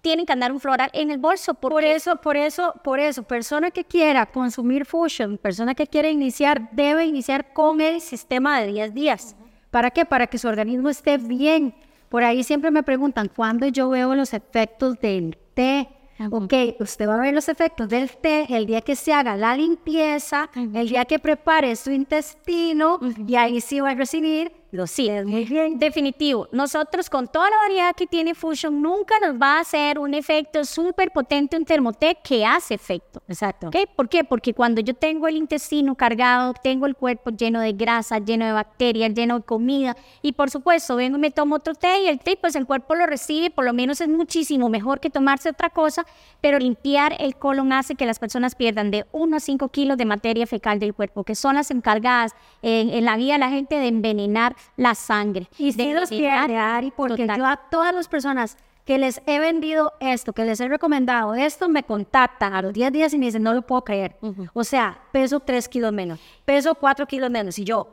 tienen 0.01 0.25
que 0.25 0.33
andar 0.33 0.51
un 0.51 0.59
floral 0.59 0.89
en 0.93 1.11
el 1.11 1.17
bolso. 1.17 1.53
Por 1.53 1.83
eso, 1.83 2.15
por 2.17 2.37
eso, 2.37 2.73
por 2.83 2.99
eso, 2.99 3.23
persona 3.23 3.71
que 3.71 3.83
quiera 3.83 4.25
consumir 4.25 4.85
Fusion, 4.85 5.37
persona 5.37 5.75
que 5.75 5.87
quiera 5.87 6.09
iniciar, 6.09 6.69
debe 6.71 7.05
iniciar 7.05 7.51
con 7.53 7.81
el 7.81 7.99
sistema 7.99 8.61
de 8.61 8.67
10 8.67 8.93
días. 8.93 9.35
¿Para 9.71 9.91
qué? 9.91 10.05
Para 10.05 10.27
que 10.27 10.37
su 10.37 10.47
organismo 10.47 10.89
esté 10.89 11.17
bien. 11.17 11.75
Por 12.09 12.23
ahí 12.23 12.43
siempre 12.43 12.71
me 12.71 12.83
preguntan, 12.83 13.29
¿cuándo 13.35 13.67
yo 13.67 13.89
veo 13.89 14.15
los 14.15 14.33
efectos 14.33 14.97
del 14.99 15.37
té? 15.53 15.89
Ok, 16.31 16.53
usted 16.79 17.07
va 17.07 17.15
a 17.15 17.21
ver 17.21 17.33
los 17.33 17.47
efectos 17.47 17.87
del 17.89 18.09
té 18.09 18.47
el 18.49 18.65
día 18.65 18.81
que 18.81 18.95
se 18.95 19.13
haga 19.13 19.37
la 19.37 19.55
limpieza, 19.55 20.49
el 20.55 20.89
día 20.89 21.05
que 21.05 21.19
prepare 21.19 21.75
su 21.75 21.91
intestino 21.91 22.99
y 23.27 23.35
ahí 23.35 23.61
sí 23.61 23.79
va 23.79 23.91
a 23.91 23.95
recibir 23.95 24.51
Sí, 24.85 25.09
es 25.09 25.25
muy 25.25 25.45
bien. 25.45 25.79
Definitivo. 25.79 26.47
Nosotros 26.51 27.09
con 27.09 27.27
toda 27.27 27.49
la 27.49 27.57
variedad 27.57 27.95
que 27.95 28.05
tiene 28.05 28.35
Fusion 28.35 28.81
nunca 28.81 29.15
nos 29.19 29.41
va 29.41 29.57
a 29.57 29.59
hacer 29.61 29.97
un 29.97 30.13
efecto 30.13 30.63
súper 30.65 31.11
potente 31.11 31.57
un 31.57 31.65
termotec 31.65 32.21
que 32.21 32.45
hace 32.45 32.73
efecto. 32.73 33.21
Exacto. 33.27 33.69
¿Okay? 33.69 33.85
¿Por 33.95 34.09
qué? 34.09 34.23
Porque 34.23 34.53
cuando 34.53 34.81
yo 34.81 34.93
tengo 34.93 35.27
el 35.27 35.37
intestino 35.37 35.95
cargado, 35.95 36.53
tengo 36.61 36.85
el 36.85 36.95
cuerpo 36.95 37.31
lleno 37.31 37.59
de 37.61 37.73
grasa, 37.73 38.19
lleno 38.19 38.45
de 38.45 38.51
bacterias, 38.51 39.13
lleno 39.13 39.39
de 39.39 39.45
comida 39.45 39.95
y 40.21 40.33
por 40.33 40.49
supuesto 40.49 40.95
vengo 40.95 41.17
y 41.17 41.21
me 41.21 41.31
tomo 41.31 41.55
otro 41.55 41.73
té 41.73 42.03
y 42.03 42.07
el 42.07 42.19
té 42.19 42.37
pues 42.39 42.55
el 42.55 42.65
cuerpo 42.65 42.95
lo 42.95 43.05
recibe, 43.05 43.49
por 43.49 43.65
lo 43.65 43.73
menos 43.73 44.01
es 44.01 44.07
muchísimo 44.07 44.69
mejor 44.69 44.99
que 44.99 45.09
tomarse 45.09 45.49
otra 45.49 45.69
cosa, 45.69 46.05
pero 46.41 46.59
limpiar 46.59 47.15
el 47.19 47.35
colon 47.35 47.71
hace 47.73 47.95
que 47.95 48.05
las 48.05 48.19
personas 48.19 48.55
pierdan 48.55 48.91
de 48.91 49.05
1 49.11 49.37
a 49.37 49.39
5 49.39 49.69
kilos 49.69 49.97
de 49.97 50.05
materia 50.05 50.45
fecal 50.45 50.79
del 50.79 50.93
cuerpo, 50.93 51.23
que 51.23 51.35
son 51.35 51.55
las 51.55 51.71
encargadas 51.71 52.33
en, 52.61 52.89
en 52.89 53.05
la 53.05 53.17
vida 53.17 53.33
de 53.33 53.39
la 53.39 53.49
gente 53.49 53.75
de 53.75 53.87
envenenar 53.87 54.55
la 54.75 54.95
sangre. 54.95 55.47
Y 55.57 55.71
si 55.71 55.93
los 55.93 56.09
pierde, 56.09 56.57
Ari, 56.57 56.91
porque 56.91 57.27
yo 57.27 57.45
a 57.45 57.57
todas 57.57 57.93
las 57.93 58.07
personas 58.07 58.57
que 58.85 58.97
les 58.97 59.21
he 59.25 59.39
vendido 59.39 59.93
esto, 59.99 60.31
que 60.31 60.45
les 60.45 60.59
he 60.61 60.67
recomendado 60.67 61.35
esto, 61.35 61.67
me 61.67 61.83
contactan 61.83 62.53
a 62.53 62.61
los 62.61 62.73
10 62.73 62.91
días 62.93 63.13
y 63.13 63.17
me 63.17 63.25
dicen, 63.25 63.43
no 63.43 63.53
lo 63.53 63.61
puedo 63.61 63.83
creer. 63.83 64.15
O 64.53 64.63
sea, 64.63 65.01
peso 65.11 65.41
3 65.41 65.67
kilos 65.67 65.91
menos, 65.91 66.19
peso 66.45 66.73
4 66.73 67.05
kilos 67.05 67.29
menos. 67.29 67.59
Y 67.59 67.65
yo, 67.65 67.89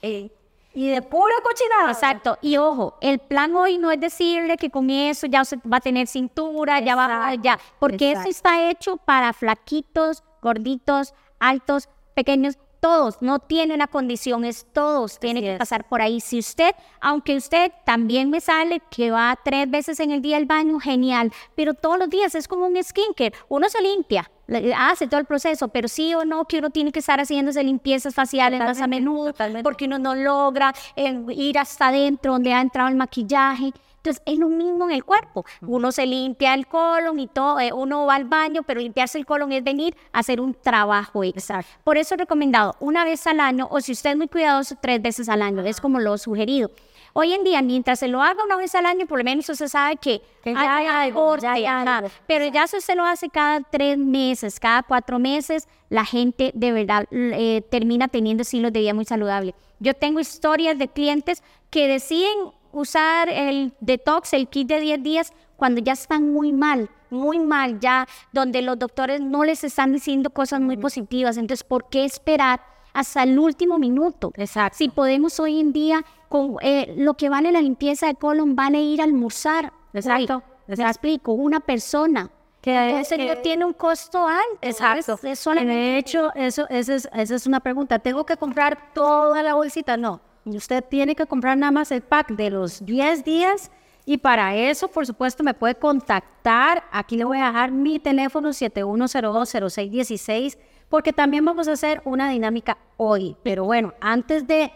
eh, 0.00 0.30
y 0.72 0.88
de 0.88 1.02
pura 1.02 1.34
cochinada. 1.42 1.92
Exacto. 1.92 2.38
Y 2.40 2.56
ojo, 2.56 2.96
el 3.00 3.18
plan 3.18 3.54
hoy 3.54 3.78
no 3.78 3.90
es 3.90 4.00
decirle 4.00 4.56
que 4.56 4.70
con 4.70 4.88
eso 4.88 5.26
ya 5.26 5.42
va 5.70 5.78
a 5.78 5.80
tener 5.80 6.06
cintura, 6.06 6.80
ya 6.80 6.94
va, 6.94 7.34
ya, 7.34 7.58
porque 7.78 8.12
eso 8.12 8.28
está 8.28 8.70
hecho 8.70 8.96
para 8.96 9.32
flaquitos, 9.32 10.22
gorditos, 10.40 11.12
altos, 11.38 11.88
pequeños, 12.14 12.58
todos, 12.80 13.20
no 13.20 13.38
tiene 13.38 13.74
una 13.74 13.86
condición, 13.86 14.44
es 14.44 14.66
todos, 14.72 15.18
tiene 15.18 15.42
que 15.42 15.56
pasar 15.56 15.88
por 15.88 16.02
ahí. 16.02 16.20
Si 16.20 16.38
usted, 16.38 16.74
aunque 17.00 17.36
usted 17.36 17.72
también 17.84 18.30
me 18.30 18.40
sale 18.40 18.80
que 18.90 19.10
va 19.10 19.38
tres 19.44 19.70
veces 19.70 20.00
en 20.00 20.10
el 20.10 20.22
día 20.22 20.36
al 20.38 20.46
baño, 20.46 20.80
genial, 20.80 21.32
pero 21.54 21.74
todos 21.74 21.98
los 21.98 22.08
días 22.08 22.34
es 22.34 22.48
como 22.48 22.66
un 22.66 22.82
skincare, 22.82 23.34
uno 23.48 23.68
se 23.68 23.80
limpia, 23.82 24.30
hace 24.76 25.06
todo 25.06 25.20
el 25.20 25.26
proceso, 25.26 25.68
pero 25.68 25.88
sí 25.88 26.14
o 26.14 26.24
no 26.24 26.44
que 26.44 26.58
uno 26.58 26.70
tiene 26.70 26.90
que 26.90 26.98
estar 26.98 27.20
haciéndose 27.20 27.62
limpiezas 27.62 28.14
faciales 28.14 28.58
más 28.60 28.80
a 28.80 28.86
menudo, 28.86 29.32
porque 29.62 29.84
uno 29.84 29.98
no 29.98 30.14
logra 30.14 30.74
eh, 30.96 31.24
ir 31.30 31.58
hasta 31.58 31.88
adentro 31.88 32.32
donde 32.32 32.52
ha 32.52 32.60
entrado 32.60 32.88
el 32.88 32.96
maquillaje. 32.96 33.72
Entonces, 34.00 34.22
es 34.24 34.38
lo 34.38 34.48
mismo 34.48 34.86
en 34.86 34.92
el 34.92 35.04
cuerpo. 35.04 35.44
Uno 35.60 35.92
se 35.92 36.06
limpia 36.06 36.54
el 36.54 36.66
colon 36.66 37.20
y 37.20 37.26
todo, 37.26 37.60
eh, 37.60 37.70
uno 37.70 38.06
va 38.06 38.14
al 38.14 38.24
baño, 38.24 38.62
pero 38.62 38.80
limpiarse 38.80 39.18
el 39.18 39.26
colon 39.26 39.52
es 39.52 39.62
venir 39.62 39.94
a 40.12 40.20
hacer 40.20 40.40
un 40.40 40.54
trabajo 40.54 41.22
extra. 41.22 41.62
Por 41.84 41.98
eso 41.98 42.14
he 42.14 42.16
recomendado 42.16 42.76
una 42.80 43.04
vez 43.04 43.26
al 43.26 43.40
año, 43.40 43.68
o 43.70 43.78
si 43.82 43.92
usted 43.92 44.10
es 44.10 44.16
muy 44.16 44.28
cuidadoso, 44.28 44.74
tres 44.80 45.02
veces 45.02 45.28
al 45.28 45.42
año. 45.42 45.62
Es 45.64 45.82
como 45.82 46.00
lo 46.00 46.16
sugerido. 46.16 46.70
hoy 47.12 47.34
en 47.34 47.44
día, 47.44 47.60
mientras 47.60 47.98
se 47.98 48.08
lo 48.08 48.22
haga 48.22 48.42
una 48.42 48.56
vez 48.56 48.74
al 48.74 48.86
año, 48.86 49.06
por 49.06 49.18
lo 49.18 49.24
menos 49.24 49.46
usted 49.50 49.68
sabe 49.68 49.96
que, 49.96 50.22
Que 50.42 50.54
ya 50.54 50.76
hay 50.76 50.86
algo, 50.86 51.20
corte, 51.20 51.42
ya 51.42 51.52
hay 51.52 51.64
algo. 51.66 52.08
Pero 52.26 52.46
ya 52.46 52.66
si 52.68 52.78
usted 52.78 52.94
lo 52.94 53.04
hace 53.04 53.28
cada 53.28 53.60
tres 53.60 53.98
meses, 53.98 54.58
cada 54.58 54.82
cuatro 54.82 55.18
meses, 55.18 55.68
la 55.90 56.06
gente 56.06 56.52
de 56.54 56.72
verdad 56.72 57.06
eh, 57.10 57.62
termina 57.68 58.08
teniendo 58.08 58.42
estilos 58.42 58.72
de 58.72 58.80
vida 58.80 58.94
muy 58.94 59.04
saludable. 59.04 59.54
Yo 59.78 59.92
tengo 59.92 60.20
historias 60.20 60.78
de 60.78 60.88
clientes 60.88 61.42
que 61.68 61.88
deciden 61.88 62.52
usar 62.72 63.28
el 63.28 63.72
detox, 63.80 64.32
el 64.32 64.48
kit 64.48 64.68
de 64.68 64.80
10 64.80 65.02
días, 65.02 65.32
cuando 65.56 65.80
ya 65.80 65.92
están 65.92 66.32
muy 66.32 66.52
mal, 66.52 66.88
muy 67.10 67.38
mal, 67.38 67.80
ya 67.80 68.06
donde 68.32 68.62
los 68.62 68.78
doctores 68.78 69.20
no 69.20 69.44
les 69.44 69.62
están 69.64 69.92
diciendo 69.92 70.30
cosas 70.30 70.60
muy 70.60 70.76
positivas. 70.76 71.36
Entonces, 71.36 71.64
¿por 71.64 71.88
qué 71.88 72.04
esperar 72.04 72.60
hasta 72.92 73.22
el 73.22 73.38
último 73.38 73.78
minuto? 73.78 74.32
Exacto. 74.36 74.78
Si 74.78 74.88
podemos 74.88 75.38
hoy 75.40 75.60
en 75.60 75.72
día, 75.72 76.04
con 76.28 76.56
eh, 76.62 76.94
lo 76.96 77.14
que 77.14 77.28
vale 77.28 77.52
la 77.52 77.60
limpieza 77.60 78.06
de 78.06 78.14
colon, 78.14 78.54
vale 78.56 78.80
ir 78.80 79.00
a 79.00 79.04
almorzar. 79.04 79.72
Exacto, 79.92 80.42
Hoy, 80.68 80.76
Te 80.76 80.82
explico, 80.82 81.32
una 81.32 81.58
persona. 81.60 82.30
Que- 82.62 82.90
Entonces 82.90 83.18
que- 83.18 83.36
tiene 83.42 83.64
un 83.64 83.72
costo 83.72 84.26
alto. 84.28 84.58
Exacto. 84.60 85.14
Es, 85.14 85.24
es 85.24 85.38
solamente- 85.40 85.74
De 85.74 85.98
hecho, 85.98 86.32
eso, 86.34 86.66
esa 86.68 86.94
es, 86.94 87.08
esa 87.12 87.34
es 87.34 87.46
una 87.46 87.58
pregunta. 87.60 87.98
¿Tengo 87.98 88.24
que 88.24 88.36
comprar 88.36 88.92
toda 88.94 89.42
la 89.42 89.54
bolsita? 89.54 89.96
No. 89.96 90.20
Usted 90.44 90.84
tiene 90.84 91.14
que 91.14 91.26
comprar 91.26 91.56
nada 91.56 91.70
más 91.70 91.92
el 91.92 92.02
pack 92.02 92.32
de 92.32 92.50
los 92.50 92.84
10 92.84 93.24
días 93.24 93.70
y 94.06 94.16
para 94.18 94.56
eso, 94.56 94.88
por 94.88 95.06
supuesto, 95.06 95.44
me 95.44 95.54
puede 95.54 95.76
contactar. 95.76 96.84
Aquí 96.90 97.16
le 97.16 97.24
voy 97.24 97.38
a 97.38 97.46
dejar 97.46 97.70
mi 97.70 97.98
teléfono 97.98 98.50
71020616 98.50 100.58
porque 100.88 101.12
también 101.12 101.44
vamos 101.44 101.68
a 101.68 101.72
hacer 101.72 102.00
una 102.04 102.30
dinámica 102.30 102.78
hoy. 102.96 103.36
Pero 103.42 103.64
bueno, 103.64 103.92
antes 104.00 104.46
de 104.46 104.72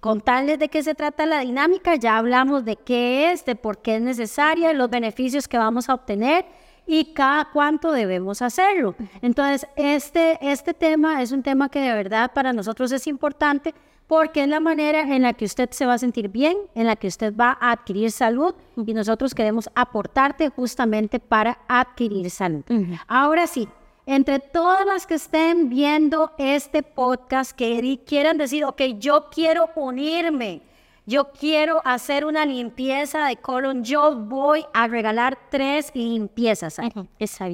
contarles 0.00 0.58
de 0.58 0.68
qué 0.68 0.82
se 0.82 0.94
trata 0.94 1.24
la 1.26 1.40
dinámica, 1.40 1.94
ya 1.96 2.18
hablamos 2.18 2.64
de 2.64 2.76
qué 2.76 3.32
es, 3.32 3.44
de 3.44 3.56
por 3.56 3.78
qué 3.78 3.96
es 3.96 4.02
necesaria, 4.02 4.72
los 4.72 4.90
beneficios 4.90 5.48
que 5.48 5.58
vamos 5.58 5.88
a 5.88 5.94
obtener 5.94 6.44
y 6.86 7.14
cada 7.14 7.50
cuánto 7.50 7.90
debemos 7.90 8.42
hacerlo. 8.42 8.94
Entonces, 9.20 9.66
este, 9.74 10.38
este 10.40 10.74
tema 10.74 11.22
es 11.22 11.32
un 11.32 11.42
tema 11.42 11.68
que 11.68 11.80
de 11.80 11.92
verdad 11.92 12.30
para 12.32 12.52
nosotros 12.52 12.92
es 12.92 13.08
importante 13.08 13.74
porque 14.06 14.42
es 14.42 14.48
la 14.48 14.60
manera 14.60 15.00
en 15.00 15.22
la 15.22 15.32
que 15.32 15.44
usted 15.44 15.70
se 15.70 15.86
va 15.86 15.94
a 15.94 15.98
sentir 15.98 16.28
bien, 16.28 16.56
en 16.74 16.86
la 16.86 16.96
que 16.96 17.08
usted 17.08 17.34
va 17.34 17.56
a 17.60 17.72
adquirir 17.72 18.10
salud 18.10 18.54
y 18.76 18.94
nosotros 18.94 19.34
queremos 19.34 19.68
aportarte 19.74 20.48
justamente 20.48 21.18
para 21.18 21.58
adquirir 21.66 22.30
salud. 22.30 22.62
Ahora 23.08 23.46
sí, 23.46 23.68
entre 24.06 24.38
todas 24.38 24.86
las 24.86 25.06
que 25.06 25.14
estén 25.14 25.68
viendo 25.68 26.32
este 26.38 26.84
podcast 26.84 27.50
que 27.50 28.00
quieran 28.06 28.38
decir, 28.38 28.64
ok, 28.64 28.80
yo 28.98 29.28
quiero 29.30 29.70
unirme, 29.74 30.62
yo 31.04 31.32
quiero 31.32 31.82
hacer 31.84 32.24
una 32.24 32.46
limpieza 32.46 33.26
de 33.26 33.36
colon, 33.36 33.82
yo 33.82 34.14
voy 34.14 34.64
a 34.72 34.86
regalar 34.86 35.36
tres 35.50 35.90
limpiezas. 35.94 36.76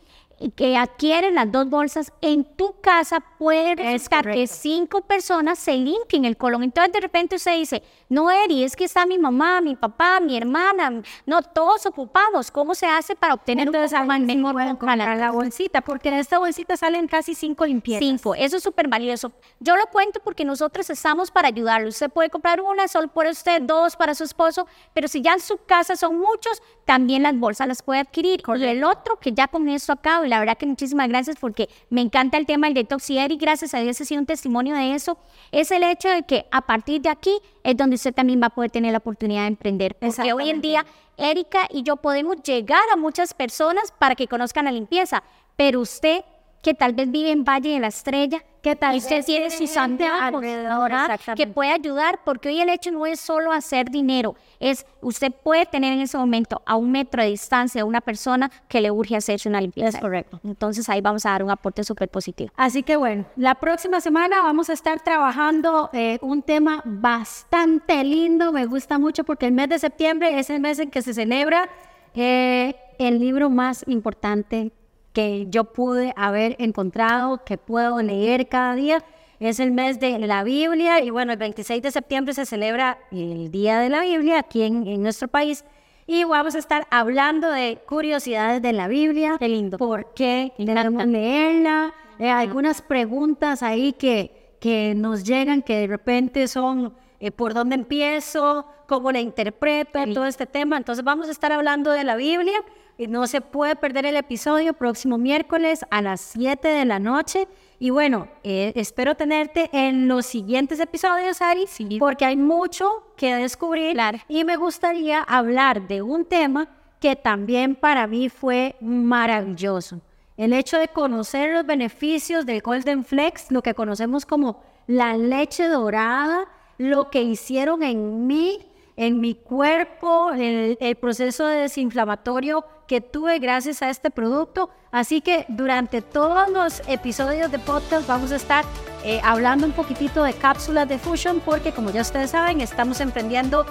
que 0.56 0.76
adquieren 0.76 1.34
las 1.34 1.52
dos 1.52 1.68
bolsas 1.68 2.12
en 2.22 2.44
tu 2.44 2.80
casa 2.80 3.20
puede 3.38 3.74
resultar 3.74 4.30
que 4.30 4.46
cinco 4.46 5.02
personas 5.02 5.58
se 5.58 5.72
limpien 5.74 6.24
el 6.24 6.36
colon. 6.36 6.62
Entonces 6.62 6.92
de 6.92 7.00
repente 7.00 7.36
usted 7.36 7.56
dice, 7.58 7.82
no 8.08 8.30
Eri, 8.30 8.64
es 8.64 8.74
que 8.74 8.84
está 8.84 9.04
mi 9.04 9.18
mamá, 9.18 9.60
mi 9.60 9.76
papá, 9.76 10.18
mi 10.20 10.36
hermana, 10.36 11.02
no, 11.26 11.42
todos 11.42 11.84
ocupados. 11.86 12.50
¿Cómo 12.50 12.74
se 12.74 12.86
hace 12.86 13.14
para 13.14 13.34
obtener 13.34 13.66
Entonces, 13.66 13.92
un 13.92 14.06
colon 14.06 14.26
sí 14.26 14.36
mejor 14.36 14.54
la- 14.54 14.70
comprar 14.70 15.18
la 15.18 15.30
bolsita, 15.30 15.80
porque 15.82 16.08
en 16.08 16.14
esta 16.14 16.38
bolsita 16.38 16.76
salen 16.76 17.06
casi 17.06 17.34
cinco 17.34 17.66
limpiezas. 17.66 18.06
Cinco, 18.06 18.34
eso 18.34 18.56
es 18.56 18.62
súper 18.62 18.88
valioso. 18.88 19.32
Yo 19.58 19.76
lo 19.76 19.86
cuento 19.88 20.20
porque 20.24 20.44
nosotros 20.44 20.88
estamos 20.88 21.30
para 21.30 21.48
ayudarlo. 21.48 21.88
Usted 21.88 22.10
puede 22.10 22.30
comprar 22.30 22.60
una, 22.60 22.88
solo 22.88 23.08
por 23.08 23.26
usted, 23.26 23.60
dos 23.62 23.96
para 23.96 24.14
su 24.14 24.24
esposo, 24.24 24.66
pero 24.94 25.06
si 25.06 25.20
ya 25.20 25.34
en 25.34 25.40
su 25.40 25.58
casa 25.66 25.96
son 25.96 26.18
muchos, 26.18 26.62
también 26.90 27.22
las 27.22 27.38
bolsas 27.38 27.68
las 27.68 27.82
puede 27.84 28.00
adquirir. 28.00 28.42
Y 28.44 28.64
el 28.64 28.82
otro, 28.82 29.16
que 29.20 29.30
ya 29.30 29.46
con 29.46 29.68
esto 29.68 29.92
acabo, 29.92 30.24
y 30.24 30.28
la 30.28 30.40
verdad 30.40 30.58
que 30.58 30.66
muchísimas 30.66 31.08
gracias 31.08 31.36
porque 31.38 31.68
me 31.88 32.00
encanta 32.00 32.36
el 32.36 32.46
tema 32.46 32.66
del 32.66 32.74
detox 32.74 33.10
y 33.10 33.18
Eric, 33.18 33.40
gracias 33.40 33.74
a 33.74 33.78
Dios, 33.78 34.00
ha 34.00 34.04
sido 34.04 34.20
un 34.20 34.26
testimonio 34.26 34.74
de 34.74 34.96
eso, 34.96 35.16
es 35.52 35.70
el 35.70 35.84
hecho 35.84 36.08
de 36.08 36.24
que 36.24 36.46
a 36.50 36.62
partir 36.62 37.00
de 37.00 37.08
aquí 37.08 37.30
es 37.62 37.76
donde 37.76 37.94
usted 37.94 38.12
también 38.12 38.42
va 38.42 38.48
a 38.48 38.50
poder 38.50 38.72
tener 38.72 38.90
la 38.90 38.98
oportunidad 38.98 39.42
de 39.42 39.46
emprender. 39.46 39.94
Porque 40.00 40.32
hoy 40.32 40.50
en 40.50 40.60
día 40.60 40.84
Erika 41.16 41.68
y 41.70 41.84
yo 41.84 41.94
podemos 41.94 42.42
llegar 42.42 42.82
a 42.92 42.96
muchas 42.96 43.34
personas 43.34 43.94
para 43.96 44.16
que 44.16 44.26
conozcan 44.26 44.64
la 44.64 44.72
limpieza, 44.72 45.22
pero 45.54 45.78
usted 45.78 46.24
que 46.60 46.74
tal 46.74 46.92
vez 46.94 47.08
vive 47.08 47.30
en 47.30 47.44
Valle 47.44 47.70
de 47.70 47.78
la 47.78 47.86
Estrella, 47.86 48.42
Que 48.62 48.76
tal 48.76 48.94
vez 48.94 49.06
tiene 49.06 49.22
tiene 49.22 49.78
amigos, 49.78 50.08
alrededor, 50.34 50.90
que 51.34 51.46
puede 51.46 51.72
ayudar, 51.72 52.20
porque 52.24 52.48
hoy 52.48 52.60
el 52.60 52.68
hecho 52.68 52.90
no 52.90 53.06
es 53.06 53.18
solo 53.18 53.52
hacer 53.52 53.90
dinero, 53.90 54.34
es 54.58 54.84
usted 55.00 55.32
puede 55.32 55.64
tener 55.66 55.92
en 55.92 56.00
ese 56.00 56.18
momento 56.18 56.60
a 56.66 56.76
un 56.76 56.92
metro 56.92 57.22
de 57.22 57.30
distancia 57.30 57.82
a 57.82 57.84
una 57.84 58.00
persona 58.00 58.50
que 58.68 58.80
le 58.80 58.90
urge 58.90 59.16
hacerse 59.16 59.48
una 59.48 59.60
limpieza. 59.60 59.96
Es 59.96 60.02
correcto. 60.02 60.40
Entonces 60.44 60.88
ahí 60.88 61.00
vamos 61.00 61.24
a 61.24 61.30
dar 61.30 61.42
un 61.42 61.50
aporte 61.50 61.84
súper 61.84 62.08
positivo. 62.08 62.50
Así 62.56 62.82
que 62.82 62.96
bueno, 62.96 63.24
la 63.36 63.54
próxima 63.54 64.00
semana 64.00 64.42
vamos 64.42 64.68
a 64.68 64.74
estar 64.74 65.00
trabajando 65.00 65.88
eh, 65.92 66.18
un 66.20 66.42
tema 66.42 66.82
bastante 66.84 68.04
lindo, 68.04 68.52
me 68.52 68.66
gusta 68.66 68.98
mucho 68.98 69.24
porque 69.24 69.46
el 69.46 69.52
mes 69.52 69.68
de 69.70 69.78
septiembre 69.78 70.38
es 70.38 70.50
el 70.50 70.60
mes 70.60 70.78
en 70.78 70.90
que 70.90 71.02
se 71.02 71.14
celebra 71.14 71.68
eh, 72.14 72.74
el 72.98 73.18
libro 73.18 73.48
más 73.48 73.84
importante 73.86 74.72
que 75.12 75.46
yo 75.48 75.64
pude 75.64 76.12
haber 76.16 76.56
encontrado, 76.58 77.44
que 77.44 77.58
puedo 77.58 78.00
leer 78.02 78.48
cada 78.48 78.74
día. 78.74 79.04
Es 79.38 79.58
el 79.58 79.72
mes 79.72 79.98
de 79.98 80.18
la 80.18 80.44
Biblia 80.44 81.02
y 81.02 81.10
bueno, 81.10 81.32
el 81.32 81.38
26 81.38 81.82
de 81.82 81.90
septiembre 81.90 82.34
se 82.34 82.44
celebra 82.44 82.98
el 83.10 83.50
Día 83.50 83.78
de 83.78 83.88
la 83.88 84.02
Biblia 84.02 84.38
aquí 84.38 84.62
en, 84.62 84.86
en 84.86 85.02
nuestro 85.02 85.28
país. 85.28 85.64
Y 86.06 86.24
vamos 86.24 86.56
a 86.56 86.58
estar 86.58 86.86
hablando 86.90 87.50
de 87.50 87.78
curiosidades 87.86 88.60
de 88.60 88.72
la 88.72 88.88
Biblia. 88.88 89.36
Qué 89.38 89.48
lindo. 89.48 89.78
¿Por 89.78 90.12
qué 90.12 90.52
debemos 90.58 91.06
leerla? 91.06 91.94
Eh, 92.18 92.28
algunas 92.28 92.82
preguntas 92.82 93.62
ahí 93.62 93.92
que, 93.92 94.56
que 94.60 94.92
nos 94.94 95.24
llegan 95.24 95.62
que 95.62 95.76
de 95.76 95.86
repente 95.86 96.48
son 96.48 96.92
eh, 97.20 97.30
por 97.30 97.54
dónde 97.54 97.76
empiezo, 97.76 98.66
cómo 98.86 99.12
la 99.12 99.20
interpreto, 99.20 100.00
todo 100.12 100.26
este 100.26 100.46
tema. 100.46 100.76
Entonces 100.76 101.04
vamos 101.04 101.28
a 101.28 101.30
estar 101.30 101.52
hablando 101.52 101.92
de 101.92 102.04
la 102.04 102.16
Biblia 102.16 102.60
no 103.08 103.26
se 103.26 103.40
puede 103.40 103.76
perder 103.76 104.06
el 104.06 104.16
episodio 104.16 104.74
próximo 104.74 105.18
miércoles 105.18 105.84
a 105.90 106.02
las 106.02 106.20
7 106.20 106.68
de 106.68 106.84
la 106.84 106.98
noche. 106.98 107.48
Y 107.78 107.90
bueno, 107.90 108.28
eh, 108.44 108.72
espero 108.76 109.14
tenerte 109.14 109.70
en 109.72 110.06
los 110.08 110.26
siguientes 110.26 110.80
episodios, 110.80 111.40
Ari, 111.40 111.66
porque 111.98 112.24
hay 112.26 112.36
mucho 112.36 112.88
que 113.16 113.34
descubrir 113.34 113.94
Claro. 113.94 114.18
y 114.28 114.44
me 114.44 114.56
gustaría 114.56 115.22
hablar 115.22 115.88
de 115.88 116.02
un 116.02 116.24
tema 116.24 116.68
que 117.00 117.16
también 117.16 117.74
para 117.74 118.06
mí 118.06 118.28
fue 118.28 118.76
maravilloso. 118.80 120.00
El 120.36 120.52
hecho 120.52 120.78
de 120.78 120.88
conocer 120.88 121.52
los 121.54 121.66
beneficios 121.66 122.46
del 122.46 122.60
Golden 122.62 123.04
Flex, 123.04 123.50
lo 123.50 123.62
que 123.62 123.74
conocemos 123.74 124.24
como 124.26 124.62
la 124.86 125.16
leche 125.16 125.68
dorada, 125.68 126.46
lo 126.78 127.10
que 127.10 127.22
hicieron 127.22 127.82
en 127.82 128.26
mí, 128.26 128.66
en 128.96 129.20
mi 129.20 129.34
cuerpo, 129.34 130.32
el, 130.32 130.76
el 130.80 130.96
proceso 130.96 131.46
de 131.46 131.62
desinflamatorio 131.62 132.64
que 132.86 133.00
tuve 133.00 133.38
gracias 133.38 133.82
a 133.82 133.90
este 133.90 134.10
producto. 134.10 134.70
Así 134.90 135.20
que 135.20 135.44
durante 135.48 136.02
todos 136.02 136.50
los 136.50 136.82
episodios 136.88 137.52
de 137.52 137.60
podcast 137.60 138.08
vamos 138.08 138.32
a 138.32 138.36
estar 138.36 138.64
eh, 139.04 139.20
hablando 139.22 139.64
un 139.64 139.72
poquitito 139.72 140.24
de 140.24 140.32
cápsulas 140.32 140.88
de 140.88 140.98
Fusion 140.98 141.40
porque 141.40 141.72
como 141.72 141.90
ya 141.90 142.02
ustedes 142.02 142.30
saben, 142.30 142.60
estamos 142.60 143.00
emprendiendo, 143.00 143.64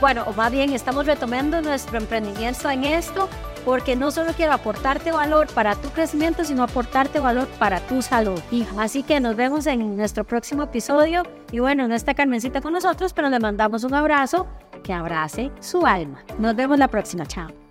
bueno, 0.00 0.22
o 0.26 0.32
más 0.32 0.52
bien 0.52 0.72
estamos 0.72 1.06
retomando 1.06 1.60
nuestro 1.60 1.98
emprendimiento 1.98 2.70
en 2.70 2.84
esto 2.84 3.28
porque 3.66 3.96
no 3.96 4.12
solo 4.12 4.32
quiero 4.32 4.52
aportarte 4.52 5.10
valor 5.10 5.48
para 5.52 5.74
tu 5.74 5.88
crecimiento, 5.90 6.44
sino 6.44 6.62
aportarte 6.62 7.18
valor 7.18 7.48
para 7.58 7.80
tu 7.80 8.00
salud. 8.00 8.40
Así 8.78 9.02
que 9.02 9.18
nos 9.18 9.34
vemos 9.34 9.66
en 9.66 9.96
nuestro 9.96 10.22
próximo 10.22 10.62
episodio. 10.62 11.24
Y 11.50 11.58
bueno, 11.58 11.88
no 11.88 11.96
está 11.96 12.14
Carmencita 12.14 12.60
con 12.60 12.72
nosotros, 12.72 13.12
pero 13.12 13.28
le 13.28 13.40
mandamos 13.40 13.82
un 13.82 13.94
abrazo 13.94 14.46
que 14.84 14.92
abrace 14.92 15.50
su 15.58 15.84
alma. 15.84 16.24
Nos 16.38 16.54
vemos 16.54 16.78
la 16.78 16.86
próxima. 16.86 17.26
Chao. 17.26 17.65